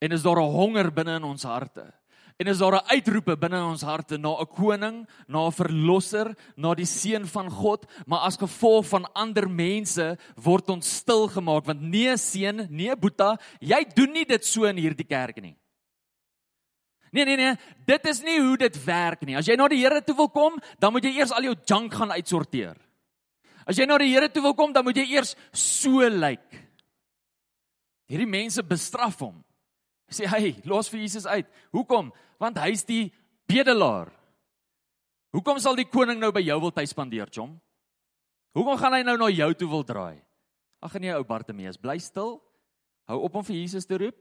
En 0.00 0.12
is 0.12 0.22
daar 0.22 0.38
'n 0.38 0.52
honger 0.52 0.90
binne 0.92 1.16
in 1.16 1.24
ons 1.24 1.42
harte? 1.42 1.99
En 2.40 2.48
is 2.48 2.58
daar 2.58 2.80
'n 2.80 2.88
uitroepe 2.88 3.36
binne 3.36 3.56
in 3.56 3.62
ons 3.62 3.82
harte 3.82 4.16
na 4.16 4.32
'n 4.40 4.46
koning, 4.46 5.08
na 5.28 5.46
'n 5.46 5.52
verlosser, 5.52 6.34
na 6.56 6.74
die 6.74 6.86
seun 6.86 7.26
van 7.26 7.50
God, 7.50 7.84
maar 8.06 8.20
as 8.20 8.36
gevolg 8.36 8.86
van 8.86 9.12
ander 9.12 9.48
mense 9.48 10.18
word 10.36 10.70
ons 10.70 10.96
stil 10.96 11.28
gemaak 11.28 11.64
want 11.66 11.80
nee 11.80 12.16
seun, 12.16 12.66
nee 12.70 12.96
Boeta, 12.96 13.38
jy 13.60 13.84
doen 13.94 14.12
nie 14.12 14.24
dit 14.24 14.44
so 14.44 14.64
in 14.64 14.76
hierdie 14.76 15.06
kerk 15.06 15.40
nie. 15.42 15.56
Nee 17.12 17.24
nee 17.24 17.36
nee, 17.36 17.56
dit 17.86 18.06
is 18.06 18.22
nie 18.22 18.40
hoe 18.40 18.56
dit 18.56 18.84
werk 18.84 19.22
nie. 19.26 19.36
As 19.36 19.46
jy 19.46 19.56
na 19.56 19.68
die 19.68 19.82
Here 19.82 20.00
toe 20.00 20.16
wil 20.16 20.28
kom, 20.28 20.58
dan 20.78 20.92
moet 20.92 21.04
jy 21.04 21.18
eers 21.18 21.32
al 21.32 21.42
jou 21.42 21.54
junk 21.66 21.94
gaan 21.94 22.10
uitsorteer. 22.10 22.76
As 23.66 23.76
jy 23.76 23.84
na 23.84 23.98
die 23.98 24.14
Here 24.14 24.30
toe 24.30 24.42
wil 24.42 24.54
kom, 24.54 24.72
dan 24.72 24.84
moet 24.84 24.96
jy 24.96 25.06
eers 25.12 25.36
so 25.52 26.08
lyk. 26.08 26.68
Hierdie 28.08 28.26
mense 28.26 28.62
bestraf 28.62 29.18
hom. 29.20 29.44
Sê 30.10 30.26
hy, 30.26 30.56
los 30.66 30.90
vir 30.90 31.04
Jesus 31.04 31.26
uit. 31.30 31.46
Hoekom? 31.70 32.10
Want 32.42 32.58
hy's 32.58 32.82
die 32.86 33.12
bedelaar. 33.48 34.10
Hoekom 35.30 35.60
sal 35.62 35.78
die 35.78 35.86
koning 35.86 36.18
nou 36.18 36.32
by 36.34 36.42
jou 36.42 36.56
wil 36.64 36.72
tyd 36.74 36.90
spandeer, 36.90 37.30
Chom? 37.30 37.54
Hoekom 38.58 38.78
gaan 38.80 38.96
hy 38.98 39.04
nou 39.06 39.14
na 39.20 39.28
jou 39.30 39.50
toe 39.54 39.68
wil 39.70 39.84
draai? 39.86 40.18
Ag 40.82 40.96
nee, 40.98 41.12
ou 41.14 41.22
Bartimeus, 41.26 41.78
bly 41.78 42.00
stil. 42.02 42.40
Hou 43.06 43.20
op 43.26 43.36
om 43.38 43.44
vir 43.46 43.60
Jesus 43.60 43.86
te 43.86 43.98
roep. 44.00 44.16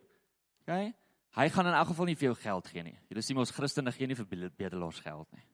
OK? 0.62 0.92
Hy 1.40 1.46
gaan 1.54 1.70
in 1.70 1.78
elk 1.78 1.90
geval 1.92 2.10
nie 2.10 2.18
vir 2.18 2.30
jou 2.30 2.36
geld 2.42 2.70
gee 2.70 2.84
nie. 2.86 2.98
Julle 3.10 3.24
sien 3.26 3.42
ons 3.42 3.54
Christene 3.54 3.94
gee 3.96 4.10
nie 4.10 4.18
vir 4.18 4.28
bedelaars 4.30 5.02
geld 5.02 5.28
nie. 5.34 5.46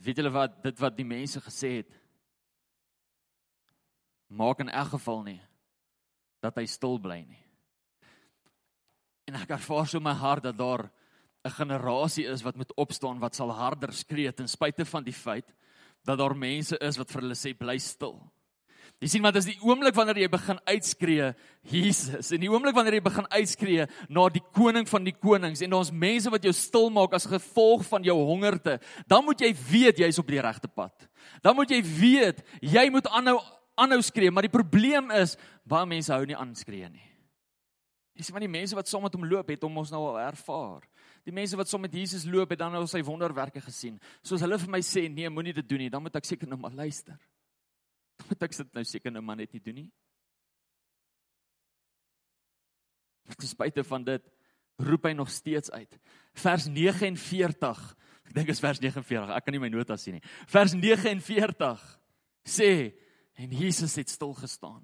Weet 0.00 0.22
julle 0.22 0.32
wat 0.32 0.58
dit 0.64 0.78
wat 0.80 0.96
die 0.96 1.06
mense 1.06 1.42
gesê 1.44 1.72
het? 1.82 1.94
Maak 4.30 4.62
in 4.64 4.70
elk 4.72 4.94
geval 4.94 5.22
nie 5.26 5.40
dat 6.40 6.56
hy 6.56 6.66
stil 6.66 6.98
bly 6.98 7.20
nie. 7.24 7.44
En 9.28 9.38
ek 9.40 9.52
ervaar 9.54 9.86
so 9.86 10.00
my 10.02 10.14
hart 10.16 10.48
dat 10.48 10.58
daar 10.58 10.90
'n 11.44 11.50
generasie 11.50 12.26
is 12.26 12.42
wat 12.42 12.56
moet 12.56 12.72
opstaan 12.76 13.18
wat 13.18 13.34
sal 13.34 13.50
harder 13.52 13.92
skree 13.92 14.32
ten 14.32 14.48
spyte 14.48 14.84
van 14.84 15.04
die 15.04 15.12
feit 15.12 15.54
dat 16.04 16.18
daar 16.18 16.36
mense 16.36 16.76
is 16.80 16.96
wat 16.96 17.10
vir 17.10 17.22
hulle 17.22 17.34
sê 17.34 17.56
bly 17.56 17.78
stil. 17.78 18.20
Jy 19.00 19.08
sien 19.08 19.22
want 19.24 19.36
as 19.36 19.46
die 19.48 19.56
oomblik 19.64 19.94
wanneer 19.96 20.18
jy 20.20 20.28
begin 20.28 20.58
uitskree 20.68 21.30
Jesus 21.70 22.32
en 22.36 22.42
die 22.42 22.50
oomblik 22.52 22.74
wanneer 22.76 22.98
jy 22.98 23.04
begin 23.06 23.28
uitskree 23.32 23.86
na 24.12 24.26
die 24.28 24.42
koning 24.52 24.88
van 24.88 25.06
die 25.06 25.14
konings 25.16 25.62
en 25.64 25.76
ons 25.78 25.92
mense 25.92 26.28
wat 26.32 26.44
jou 26.44 26.52
stil 26.52 26.90
maak 26.92 27.14
as 27.16 27.28
gevolg 27.30 27.86
van 27.88 28.04
jou 28.04 28.18
hongerte, 28.28 28.76
dan 29.08 29.24
moet 29.24 29.40
jy 29.40 29.54
weet 29.70 30.02
jy's 30.04 30.20
op 30.20 30.28
die 30.28 30.42
regte 30.44 30.68
pad. 30.68 31.08
Dan 31.40 31.56
moet 31.56 31.72
jy 31.72 31.80
weet 31.80 32.44
jy 32.60 32.84
moet 32.92 33.08
aanhou 33.08 33.38
aanhou 33.80 34.00
skree, 34.04 34.30
maar 34.30 34.46
die 34.46 34.52
probleem 34.52 35.10
is 35.18 35.36
baie 35.68 35.88
mense 35.88 36.12
hou 36.12 36.24
nie 36.28 36.36
aan 36.38 36.52
skree 36.58 36.88
nie. 36.90 37.06
Dis 38.20 38.28
van 38.34 38.44
die 38.44 38.50
mense 38.52 38.76
wat 38.76 38.88
saam 38.90 39.06
met 39.06 39.14
hom 39.16 39.24
loop 39.24 39.48
het 39.48 39.62
om 39.64 39.78
ons 39.80 39.92
nou 39.94 40.02
al 40.10 40.18
ervaar. 40.26 40.84
Die 41.24 41.34
mense 41.34 41.56
wat 41.56 41.70
saam 41.70 41.84
met 41.86 41.94
Jesus 41.94 42.26
loop 42.28 42.52
het 42.52 42.60
dan 42.60 42.74
nou 42.74 42.82
sy 42.90 43.00
wonderwerke 43.06 43.62
gesien. 43.64 43.96
Soos 44.26 44.42
hulle 44.44 44.58
vir 44.60 44.72
my 44.72 44.80
sê, 44.84 45.06
nee, 45.08 45.30
moenie 45.32 45.54
dit 45.56 45.68
doen 45.68 45.84
nie, 45.86 45.92
dan 45.92 46.04
moet 46.04 46.18
ek 46.20 46.28
seker 46.28 46.50
nou 46.50 46.58
maar 46.60 46.74
luister. 46.76 47.16
Dan 48.20 48.28
moet 48.32 48.44
ek 48.44 48.56
dit 48.58 48.76
nou 48.76 48.84
seker 48.84 49.14
nou 49.14 49.24
maar 49.24 49.40
net 49.40 49.56
nie 49.56 49.62
doen 49.64 49.78
nie. 49.82 49.88
Ten 53.30 53.48
spyte 53.48 53.84
van 53.86 54.04
dit 54.04 54.28
roep 54.80 55.06
hy 55.08 55.12
nog 55.16 55.30
steeds 55.32 55.70
uit. 55.70 55.98
Vers 56.40 56.66
49. 56.68 57.82
Ek 58.28 58.34
dink 58.36 58.52
is 58.52 58.60
vers 58.62 58.80
49. 58.82 59.32
Ek 59.36 59.46
kan 59.46 59.54
nie 59.54 59.62
my 59.62 59.70
notas 59.72 60.04
sien 60.04 60.18
nie. 60.18 60.24
Vers 60.50 60.74
49 60.76 61.86
sê 62.48 62.70
En 63.40 63.48
Jesus 63.48 63.94
het 63.94 64.10
stil 64.10 64.32
gestaan. 64.36 64.82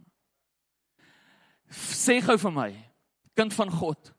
Sê 1.77 2.23
gou 2.25 2.39
vir 2.41 2.53
my, 2.55 2.71
kind 3.37 3.53
van 3.53 3.73
God, 3.75 4.13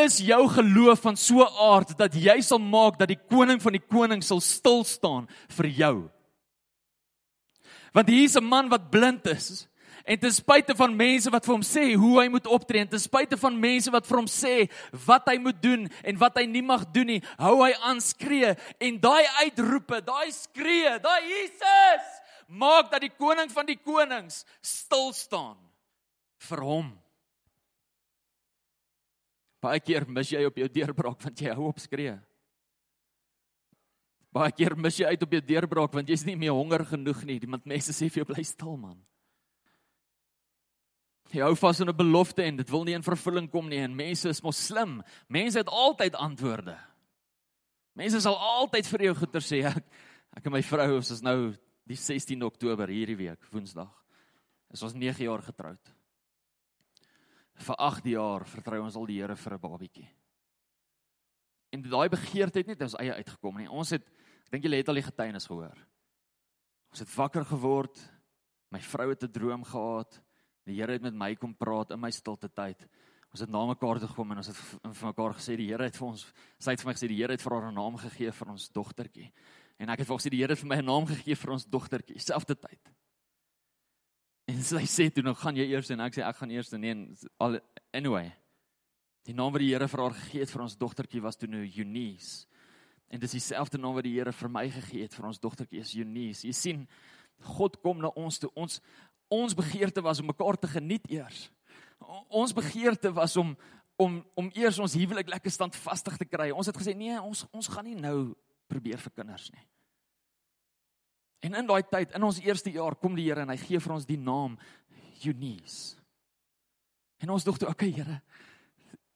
is 0.00 0.20
jou 0.24 0.40
geloof 0.54 1.02
van 1.04 1.16
so 1.16 1.42
'n 1.42 1.56
aard 1.72 1.98
dat 1.98 2.14
jy 2.14 2.40
sal 2.40 2.58
maak 2.58 2.96
dat 2.98 3.08
die 3.08 3.20
koning 3.28 3.60
van 3.60 3.72
die 3.72 3.86
konings 3.86 4.26
sal 4.26 4.40
stil 4.40 4.84
staan 4.84 5.28
vir 5.48 5.66
jou? 5.66 6.10
Want 7.92 8.08
hier 8.08 8.24
is 8.24 8.36
'n 8.36 8.44
man 8.44 8.68
wat 8.68 8.90
blind 8.90 9.26
is 9.26 9.68
en 10.04 10.18
ten 10.18 10.32
spyte 10.32 10.76
van 10.76 10.96
mense 10.96 11.30
wat 11.30 11.44
vir 11.44 11.54
hom 11.54 11.62
sê 11.62 11.94
hoe 11.94 12.20
hy 12.20 12.28
moet 12.28 12.46
optree 12.46 12.80
en 12.80 12.88
ten 12.88 13.00
spyte 13.00 13.36
van 13.36 13.60
mense 13.60 13.90
wat 13.90 14.06
vir 14.06 14.16
hom 14.16 14.26
sê 14.26 14.70
wat 15.06 15.28
hy 15.28 15.38
moet 15.38 15.62
doen 15.62 15.90
en 16.04 16.16
wat 16.16 16.36
hy 16.36 16.46
nie 16.46 16.62
mag 16.62 16.90
doen 16.92 17.06
nie, 17.06 17.22
hou 17.36 17.62
hy 17.64 17.72
aan 17.82 18.00
skree 18.00 18.54
en 18.78 19.00
daai 19.00 19.26
uitroepe, 19.44 20.00
daai 20.00 20.32
skree, 20.32 20.98
daai 20.98 21.28
Jesus 21.28 22.20
maak 22.50 22.90
dat 22.90 23.04
die 23.04 23.14
koning 23.14 23.50
van 23.52 23.68
die 23.68 23.78
konings 23.78 24.42
stil 24.62 25.12
staan 25.14 25.58
vir 26.48 26.64
hom. 26.66 26.90
Baie 29.60 29.80
keer 29.84 30.06
mis 30.08 30.32
jy 30.32 30.42
op 30.48 30.56
jou 30.56 30.68
deurbraak 30.72 31.20
want 31.20 31.40
jy 31.40 31.52
hou 31.54 31.68
op 31.68 31.80
skree. 31.82 32.16
Baie 34.32 34.54
keer 34.54 34.76
mis 34.78 34.98
jy 35.00 35.10
uit 35.10 35.22
op 35.26 35.36
jou 35.36 35.42
deurbraak 35.44 35.94
want 35.94 36.10
jy's 36.10 36.24
nie 36.26 36.38
meer 36.38 36.56
honger 36.56 36.86
genoeg 36.94 37.22
nie. 37.28 37.38
Die 37.42 37.50
mense 37.50 37.94
sê 37.94 38.08
vir 38.08 38.22
jou 38.22 38.30
bly 38.32 38.44
stil 38.46 38.76
man. 38.80 38.98
Jy 41.30 41.44
hou 41.44 41.54
vas 41.54 41.80
aan 41.80 41.90
'n 41.90 41.96
belofte 41.96 42.42
en 42.42 42.56
dit 42.56 42.70
wil 42.70 42.84
nie 42.84 42.94
in 42.94 43.06
vervulling 43.06 43.50
kom 43.50 43.68
nie 43.68 43.78
en 43.78 43.94
mense 43.94 44.28
is 44.28 44.42
mos 44.42 44.56
slim. 44.56 45.02
Mense 45.28 45.58
het 45.58 45.68
altyd 45.68 46.14
antwoorde. 46.14 46.76
Mense 47.94 48.20
sal 48.20 48.34
altyd 48.34 48.86
vir 48.86 49.02
jou 49.02 49.14
goeie 49.14 49.40
sê. 49.40 49.66
Ek, 49.66 49.84
ek 50.36 50.46
en 50.46 50.52
my 50.52 50.62
vrou 50.62 50.96
ons 50.96 51.10
is 51.10 51.22
nou 51.22 51.54
die 51.90 51.98
16 51.98 52.42
Oktober 52.46 52.90
hierdie 52.90 53.18
week, 53.18 53.46
Woensdag. 53.50 53.90
Is 54.70 54.82
ons 54.86 54.94
9 54.94 55.24
jaar 55.26 55.42
getroud. 55.42 55.92
Vir 57.60 57.78
8 57.82 58.06
jaar 58.12 58.46
vertrou 58.48 58.78
ons 58.84 58.96
al 58.96 59.08
die 59.10 59.18
Here 59.18 59.36
vir 59.36 59.54
'n 59.54 59.60
babietjie. 59.60 60.08
En 61.72 61.82
daai 61.82 62.08
begeerte 62.08 62.58
het 62.58 62.66
net 62.66 62.82
ons 62.82 62.94
eie 62.98 63.14
uitgekom 63.14 63.58
nie. 63.58 63.68
Ons 63.68 63.90
het 63.90 64.02
ek 64.02 64.50
dink 64.50 64.64
julle 64.64 64.76
het 64.76 64.88
al 64.88 64.94
die 64.94 65.10
getuienis 65.10 65.46
gehoor. 65.46 65.78
Ons 66.90 67.00
het 67.00 67.14
wakker 67.14 67.44
geword. 67.44 67.98
My 68.70 68.80
vrou 68.80 69.08
het 69.10 69.22
'n 69.22 69.32
droom 69.32 69.64
gehad. 69.64 70.20
Die 70.66 70.76
Here 70.76 70.92
het 70.92 71.02
met 71.02 71.14
my 71.14 71.34
kom 71.34 71.54
praat 71.54 71.90
in 71.90 72.00
my 72.00 72.10
stilte 72.10 72.48
tyd. 72.48 72.86
Ons 73.32 73.40
het 73.40 73.50
na 73.50 73.66
mekaar 73.66 73.98
toe 73.98 74.08
gekom 74.08 74.30
en 74.30 74.36
ons 74.36 74.46
het 74.46 74.56
vir 74.56 75.06
mekaar 75.06 75.34
gesê 75.34 75.56
die 75.56 75.68
Here 75.68 75.84
het 75.84 75.96
vir 75.96 76.08
ons, 76.08 76.32
sy 76.58 76.70
het 76.70 76.80
vir 76.80 76.86
my 76.86 76.94
gesê 76.94 77.08
die 77.08 77.16
Here 77.16 77.32
het 77.32 77.42
vir 77.42 77.52
haar 77.52 77.70
'n 77.70 77.74
naam 77.74 77.96
gegee 77.96 78.32
vir 78.32 78.48
ons 78.48 78.68
dogtertjie. 78.68 79.32
En 79.80 79.88
ek 79.88 80.02
het 80.02 80.10
vir 80.10 80.20
sy 80.20 80.32
die 80.32 80.42
Here 80.42 80.56
vir 80.56 80.68
my 80.68 80.76
'n 80.76 80.84
naam 80.84 81.06
gegee 81.08 81.34
vir 81.34 81.50
ons 81.50 81.64
dogtertjie, 81.64 82.18
selfde 82.20 82.54
tyd. 82.54 82.92
En 84.46 84.60
sy 84.62 84.84
sê 84.84 85.10
toe 85.12 85.22
nou 85.22 85.34
gaan 85.34 85.56
jy 85.56 85.70
eers 85.70 85.90
en 85.90 86.00
ek 86.00 86.14
sê 86.14 86.26
ek 86.26 86.36
gaan 86.36 86.50
eers 86.50 86.72
nee 86.72 86.94
al 87.38 87.60
anyway. 87.94 88.32
Die 89.24 89.34
naam 89.34 89.52
wat 89.52 89.60
die 89.60 89.70
Here 89.70 89.88
vir 89.88 90.00
haar 90.00 90.14
gegee 90.14 90.40
het 90.40 90.50
vir 90.50 90.62
ons 90.62 90.76
dogtertjie 90.76 91.22
was 91.22 91.36
toe 91.36 91.48
nou 91.48 91.62
Eunice. 91.62 92.46
En 93.08 93.20
dis 93.20 93.30
dieselfde 93.30 93.78
naam 93.78 93.94
wat 93.94 94.04
die 94.04 94.16
Here 94.18 94.32
vir 94.32 94.48
my 94.48 94.68
gegee 94.68 95.02
het 95.02 95.14
vir 95.14 95.26
ons 95.26 95.40
dogtertjie 95.40 95.80
is 95.80 95.94
Eunice. 95.94 96.46
Jy 96.46 96.52
sien 96.52 96.88
God 97.56 97.80
kom 97.80 98.00
na 98.00 98.08
ons 98.08 98.38
toe. 98.38 98.50
Ons 98.54 98.80
ons 99.30 99.54
begeerte 99.54 100.02
was 100.02 100.20
om 100.20 100.26
mekaar 100.26 100.58
te 100.58 100.66
geniet 100.66 101.06
eers. 101.08 101.50
Ons 102.28 102.52
begeerte 102.52 103.12
was 103.14 103.36
om 103.36 103.56
om 104.00 104.24
om 104.34 104.50
eers 104.56 104.78
ons 104.80 104.94
huwelik 104.96 105.28
lekker 105.28 105.52
standvastig 105.52 106.16
te 106.18 106.24
kry. 106.24 106.50
Ons 106.50 106.66
het 106.66 106.76
gesê 106.76 106.96
nee, 106.96 107.20
ons 107.20 107.46
ons 107.52 107.68
gaan 107.68 107.84
nie 107.84 107.94
nou 107.94 108.34
probeer 108.66 108.98
vir 108.98 109.12
kinders 109.14 109.50
nie. 109.52 109.69
En 111.40 111.56
in 111.56 111.66
daai 111.66 111.82
tyd, 111.88 112.12
in 112.16 112.26
ons 112.26 112.40
eerste 112.44 112.72
jaar, 112.72 112.96
kom 113.00 113.16
die 113.16 113.24
Here 113.28 113.46
en 113.46 113.52
hy 113.52 113.56
gee 113.60 113.80
vir 113.80 113.94
ons 113.94 114.06
die 114.08 114.18
naam 114.20 114.58
Eunice. 115.24 115.96
En 117.20 117.32
ons 117.32 117.44
dink 117.44 117.60
toe, 117.60 117.68
okay 117.68 117.90
Here, 117.96 118.20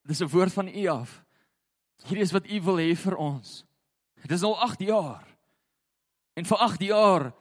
dis 0.04 0.20
'n 0.20 0.28
woord 0.28 0.52
van 0.52 0.68
U 0.68 0.86
af. 0.88 1.22
Hierdie 2.04 2.24
is 2.24 2.32
wat 2.32 2.48
U 2.48 2.60
wil 2.60 2.76
hê 2.76 2.94
vir 2.96 3.16
ons. 3.16 3.64
Dit 4.22 4.32
is 4.32 4.42
al 4.42 4.56
8 4.60 4.80
jaar. 4.80 5.24
En 6.36 6.44
vir 6.44 6.58
8 6.58 6.80
jaar 6.80 7.32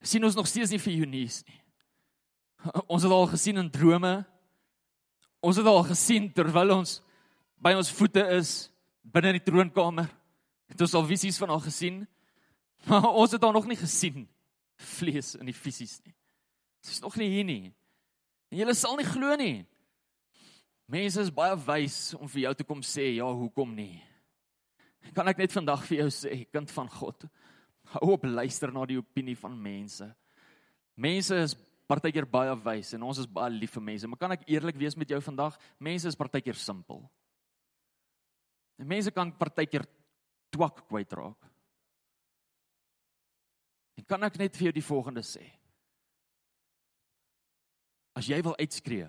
sien 0.00 0.24
ons 0.24 0.34
nog 0.34 0.46
steeds 0.46 0.70
nie 0.70 0.78
vir 0.78 0.92
Eunice 0.92 1.44
nie. 1.46 1.60
Ons 2.92 3.02
het 3.02 3.12
al 3.12 3.26
gesien 3.26 3.58
in 3.60 3.70
drome. 3.70 4.24
Ons 5.42 5.56
het 5.56 5.66
al 5.66 5.82
gesien 5.84 6.32
terwyl 6.32 6.70
ons 6.70 7.02
by 7.60 7.74
ons 7.76 7.92
voete 7.92 8.22
is 8.36 8.70
binne 9.02 9.34
in 9.34 9.38
die 9.38 9.44
troonkamer. 9.44 10.08
Het 10.72 10.80
ons 10.80 10.94
al 10.94 11.06
visies 11.08 11.38
van 11.38 11.52
haar 11.52 11.60
gesien? 11.60 12.06
Maar 12.88 13.10
ons 13.20 13.32
het 13.32 13.42
haar 13.42 13.52
nog 13.52 13.68
nie 13.68 13.78
gesien 13.78 14.26
vlees 14.76 15.34
in 15.38 15.48
die 15.48 15.56
fisies 15.56 16.00
nie. 16.04 16.14
Sy's 16.84 17.00
nog 17.00 17.16
nie 17.16 17.30
hier 17.32 17.46
nie. 17.48 17.72
En 18.52 18.60
jy 18.60 18.74
sal 18.76 18.98
nie 18.98 19.06
glo 19.08 19.36
nie. 19.40 19.64
Mense 20.90 21.22
is 21.24 21.32
baie 21.32 21.56
wys 21.64 22.12
om 22.18 22.28
vir 22.28 22.44
jou 22.44 22.52
te 22.58 22.66
kom 22.68 22.82
sê 22.84 23.14
ja, 23.16 23.24
hoekom 23.24 23.72
nie? 23.72 24.02
Kan 25.16 25.28
ek 25.30 25.40
net 25.40 25.52
vandag 25.52 25.84
vir 25.88 26.02
jou 26.02 26.10
sê, 26.12 26.42
kind 26.52 26.70
van 26.76 26.90
God, 26.92 27.24
hou 27.94 28.10
op 28.16 28.26
luister 28.28 28.72
na 28.72 28.84
die 28.88 28.98
opinie 29.00 29.36
van 29.36 29.56
mense. 29.56 30.06
Mense 30.96 31.38
is 31.40 31.56
partykeer 31.88 32.26
baie 32.28 32.52
wys 32.64 32.92
en 32.96 33.04
ons 33.08 33.20
is 33.20 33.28
baie 33.28 33.52
lief 33.52 33.74
vir 33.76 33.84
mense, 33.84 34.08
maar 34.08 34.20
kan 34.20 34.36
ek 34.36 34.46
eerlik 34.48 34.76
wees 34.80 34.96
met 34.96 35.10
jou 35.12 35.20
vandag? 35.24 35.56
Mense 35.80 36.08
is 36.08 36.20
partykeer 36.20 36.56
simpel. 36.60 37.02
En 38.80 38.88
mense 38.90 39.12
kan 39.14 39.32
partykeer 39.38 39.86
twak 40.52 40.84
kwytraak. 40.88 41.53
En 43.98 44.06
kan 44.08 44.26
ek 44.26 44.38
net 44.40 44.56
vir 44.56 44.68
jou 44.68 44.74
die 44.78 44.86
volgende 44.86 45.22
sê? 45.26 45.44
As 48.14 48.28
jy 48.30 48.38
wil 48.46 48.56
uitskree, 48.58 49.08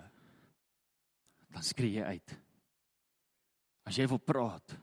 dan 1.54 1.64
skree 1.64 2.00
jy 2.00 2.06
uit. 2.16 2.34
As 3.86 3.98
jy 3.98 4.06
wil 4.10 4.20
praat, 4.22 4.74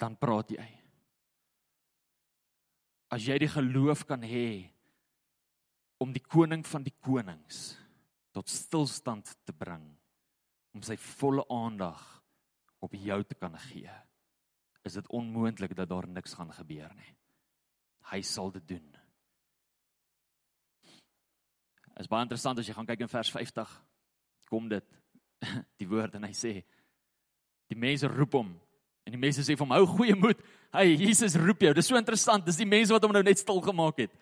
dan 0.00 0.16
praat 0.20 0.52
jy. 0.52 0.68
As 3.12 3.24
jy 3.24 3.38
die 3.40 3.50
geloof 3.50 4.04
kan 4.08 4.24
hê 4.24 4.68
om 6.02 6.12
die 6.12 6.24
koning 6.24 6.64
van 6.66 6.84
die 6.84 6.94
konings 7.04 7.72
tot 8.34 8.50
stilstand 8.50 9.34
te 9.46 9.54
bring, 9.56 9.84
om 10.72 10.84
sy 10.84 10.96
volle 10.96 11.44
aandag 11.52 12.00
op 12.82 12.96
jou 12.96 13.18
te 13.28 13.36
kan 13.38 13.56
gee, 13.68 13.92
is 14.82 14.96
dit 14.98 15.10
onmoontlik 15.14 15.76
dat 15.78 15.90
daar 15.92 16.08
niks 16.08 16.34
gaan 16.34 16.50
gebeur 16.56 16.92
nie. 16.96 17.12
Hy 18.10 18.20
sal 18.26 18.50
dit 18.54 18.66
doen. 18.74 18.88
Is 22.00 22.08
baie 22.10 22.24
interessant 22.24 22.58
as 22.58 22.66
jy 22.66 22.74
gaan 22.74 22.88
kyk 22.88 23.04
in 23.04 23.12
vers 23.12 23.30
50 23.30 23.72
kom 24.50 24.68
dit 24.68 24.84
die 25.80 25.88
woord 25.88 26.16
en 26.18 26.26
hy 26.26 26.32
sê 26.36 26.52
die 27.72 27.78
mense 27.78 28.08
roep 28.10 28.34
hom 28.36 28.50
en 29.06 29.14
die 29.14 29.20
mense 29.20 29.44
sê 29.44 29.54
vir 29.56 29.64
hom 29.64 29.74
hou 29.76 29.86
goeie 29.96 30.16
moed. 30.18 30.40
Hey 30.74 30.94
Jesus 30.94 31.36
roep 31.40 31.64
jou. 31.64 31.72
Dis 31.76 31.88
so 31.90 31.98
interessant. 31.98 32.46
Dis 32.46 32.60
die 32.60 32.68
mense 32.68 32.94
wat 32.94 33.04
hom 33.04 33.14
nou 33.14 33.24
net 33.26 33.40
stil 33.40 33.60
gemaak 33.64 34.04
het. 34.04 34.12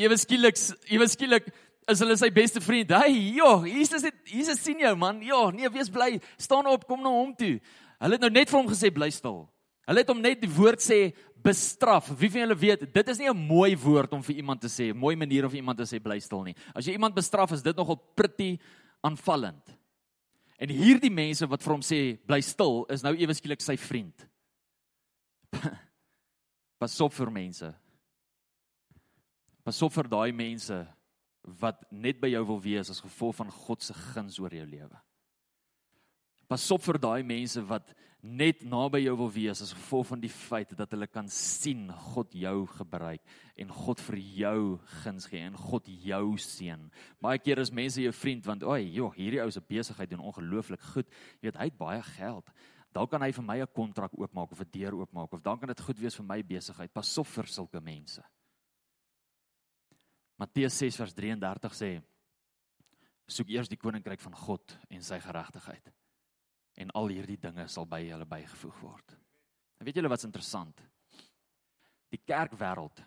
Ewe 0.00 0.16
skielik, 0.16 0.56
ewe 0.88 1.08
skielik 1.10 1.50
is 1.90 2.00
hulle 2.00 2.16
sy 2.16 2.30
beste 2.32 2.62
vriend. 2.62 2.94
Hey, 2.94 3.12
joh, 3.36 3.66
Jesus 3.68 4.06
het 4.06 4.16
Jesus 4.30 4.62
sien 4.62 4.80
jou 4.80 4.92
man. 4.98 5.20
Ja, 5.26 5.44
nee, 5.52 5.68
wees 5.74 5.90
bly. 5.92 6.14
Staan 6.40 6.68
op, 6.70 6.86
kom 6.88 7.02
na 7.04 7.12
hom 7.12 7.34
toe. 7.36 7.58
Hulle 8.02 8.18
het 8.18 8.24
nou 8.24 8.32
net 8.32 8.50
vir 8.50 8.60
hom 8.60 8.70
gesê 8.70 8.92
bly 8.94 9.10
stil. 9.14 9.44
Hulle 9.88 10.04
het 10.04 10.10
hom 10.10 10.22
net 10.22 10.40
die 10.42 10.50
woord 10.50 10.82
sê 10.82 11.10
bestraf. 11.42 12.08
Wie 12.18 12.30
van 12.30 12.44
julle 12.44 12.56
weet, 12.58 12.86
dit 12.94 13.08
is 13.08 13.18
nie 13.18 13.28
'n 13.28 13.36
mooi 13.36 13.76
woord 13.76 14.12
om 14.12 14.22
vir 14.22 14.36
iemand 14.36 14.60
te 14.60 14.68
sê, 14.68 14.90
'n 14.90 14.96
mooi 14.96 15.16
manier 15.16 15.44
om 15.44 15.50
vir 15.50 15.60
iemand 15.60 15.78
te 15.78 15.84
sê 15.84 16.00
bly 16.02 16.18
stil 16.20 16.42
nie. 16.42 16.54
As 16.74 16.86
jy 16.86 16.92
iemand 16.92 17.14
bestraf, 17.14 17.52
is 17.52 17.62
dit 17.62 17.76
nogal 17.76 17.96
pretty 18.14 18.58
aanvallend. 19.02 19.78
En 20.58 20.68
hierdie 20.68 21.10
mense 21.10 21.46
wat 21.46 21.62
vir 21.62 21.72
hom 21.72 21.82
sê 21.82 22.18
bly 22.26 22.40
stil, 22.40 22.86
is 22.88 23.02
nou 23.02 23.14
ewe 23.16 23.34
skielik 23.34 23.60
sy 23.60 23.76
vriend. 23.76 24.28
Pas 26.80 27.00
op 27.00 27.12
vir 27.12 27.30
mense. 27.30 27.74
Pas 29.64 29.82
op 29.82 29.92
vir 29.92 30.08
daai 30.08 30.32
mense 30.32 30.86
wat 31.60 31.82
net 31.90 32.20
by 32.20 32.28
jou 32.28 32.44
wil 32.46 32.60
wees 32.60 32.90
as 32.90 33.02
gevolg 33.02 33.36
van 33.36 33.50
God 33.50 33.82
se 33.82 33.94
guns 33.94 34.38
oor 34.38 34.54
jou 34.54 34.66
lewe. 34.66 34.98
Pas 36.48 36.70
op 36.70 36.82
vir 36.82 36.98
daai 36.98 37.22
mense 37.26 37.62
wat 37.66 37.94
net 38.22 38.60
naby 38.62 39.00
jou 39.02 39.16
wil 39.18 39.30
wees 39.34 39.60
as 39.64 39.72
gevolg 39.74 40.06
van 40.12 40.20
die 40.22 40.30
feit 40.30 40.70
dat 40.78 40.92
hulle 40.94 41.08
kan 41.10 41.26
sien 41.26 41.88
God 42.14 42.30
jou 42.38 42.68
gebruik 42.70 43.22
en 43.58 43.70
God 43.74 44.02
vir 44.06 44.18
jou 44.38 44.58
guns 45.02 45.26
gee 45.26 45.42
en 45.42 45.56
God 45.58 45.88
jou 45.90 46.36
seën. 46.38 46.84
Baie 47.18 47.40
keer 47.42 47.58
is 47.58 47.72
mense 47.74 47.98
jou 47.98 48.12
vriend 48.14 48.46
want 48.46 48.62
oi, 48.62 48.84
joh, 48.94 49.10
hierdie 49.16 49.40
ou 49.42 49.50
se 49.50 49.62
besigheid 49.66 50.12
doen 50.12 50.22
ongelooflik 50.22 50.84
goed. 50.92 51.10
Jy 51.40 51.48
weet, 51.48 51.58
hy 51.58 51.66
het 51.66 51.80
baie 51.80 52.04
geld. 52.12 52.52
Dalk 52.94 53.10
kan 53.10 53.24
hy 53.24 53.32
vir 53.32 53.44
my 53.44 53.58
'n 53.60 53.74
kontrak 53.74 54.14
oopmaak 54.14 54.52
of 54.52 54.60
'n 54.60 54.70
deur 54.70 54.94
oopmaak 54.94 55.32
of 55.32 55.42
dan 55.42 55.58
kan 55.58 55.68
dit 55.68 55.80
goed 55.80 55.98
wees 55.98 56.14
vir 56.14 56.26
my 56.26 56.42
besigheid. 56.42 56.92
Pas 56.92 57.18
op 57.18 57.26
vir 57.26 57.46
sulke 57.46 57.80
mense. 57.80 58.22
Matteus 60.38 60.78
6 60.78 60.96
vers 60.96 61.14
33 61.14 61.74
sê: 61.74 62.02
Soek 63.26 63.48
eers 63.48 63.68
die 63.68 63.76
koninkryk 63.76 64.20
van 64.20 64.34
God 64.34 64.78
en 64.90 65.02
sy 65.02 65.18
geregtigheid 65.18 65.92
en 66.82 66.90
al 66.98 67.12
hierdie 67.14 67.38
dinge 67.40 67.66
sal 67.70 67.86
by 67.88 68.00
julle 68.04 68.26
bygevoeg 68.28 68.80
word. 68.82 69.16
En 69.78 69.86
weet 69.86 69.98
julle 69.98 70.10
wat's 70.10 70.26
interessant? 70.26 70.82
Die 72.12 72.20
kerkwêreld 72.20 73.02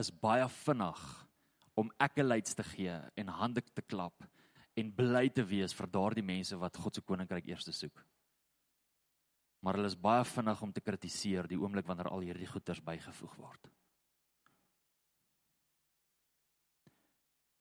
is 0.00 0.10
baie 0.10 0.46
vinnig 0.64 1.02
om 1.78 1.92
accolades 2.02 2.56
te 2.58 2.64
gee 2.72 2.94
en 3.22 3.34
hande 3.38 3.62
te 3.62 3.84
klap 3.84 4.24
en 4.78 4.92
bly 4.94 5.28
te 5.34 5.44
wees 5.46 5.74
vir 5.74 5.90
daardie 5.90 6.24
mense 6.26 6.56
wat 6.58 6.78
God 6.78 6.98
se 6.98 7.02
koninkryk 7.02 7.48
eers 7.50 7.68
soek. 7.74 8.02
Maar 9.62 9.78
hulle 9.78 9.90
is 9.90 9.98
baie 9.98 10.24
vinnig 10.24 10.62
om 10.62 10.72
te 10.72 10.82
kritiseer 10.82 11.48
die 11.50 11.58
oomblik 11.58 11.86
wanneer 11.86 12.10
al 12.12 12.22
hierdie 12.26 12.46
goeders 12.46 12.82
bygevoeg 12.84 13.34
word. 13.38 13.70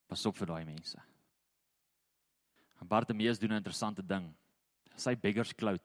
Pas 0.08 0.26
op 0.30 0.38
vir 0.38 0.52
daai 0.54 0.66
mense. 0.66 1.02
Bartimeus 2.88 3.40
doen 3.40 3.52
'n 3.52 3.62
interessante 3.64 4.06
ding 4.06 4.34
sy 5.00 5.16
beggars 5.20 5.54
clout. 5.58 5.84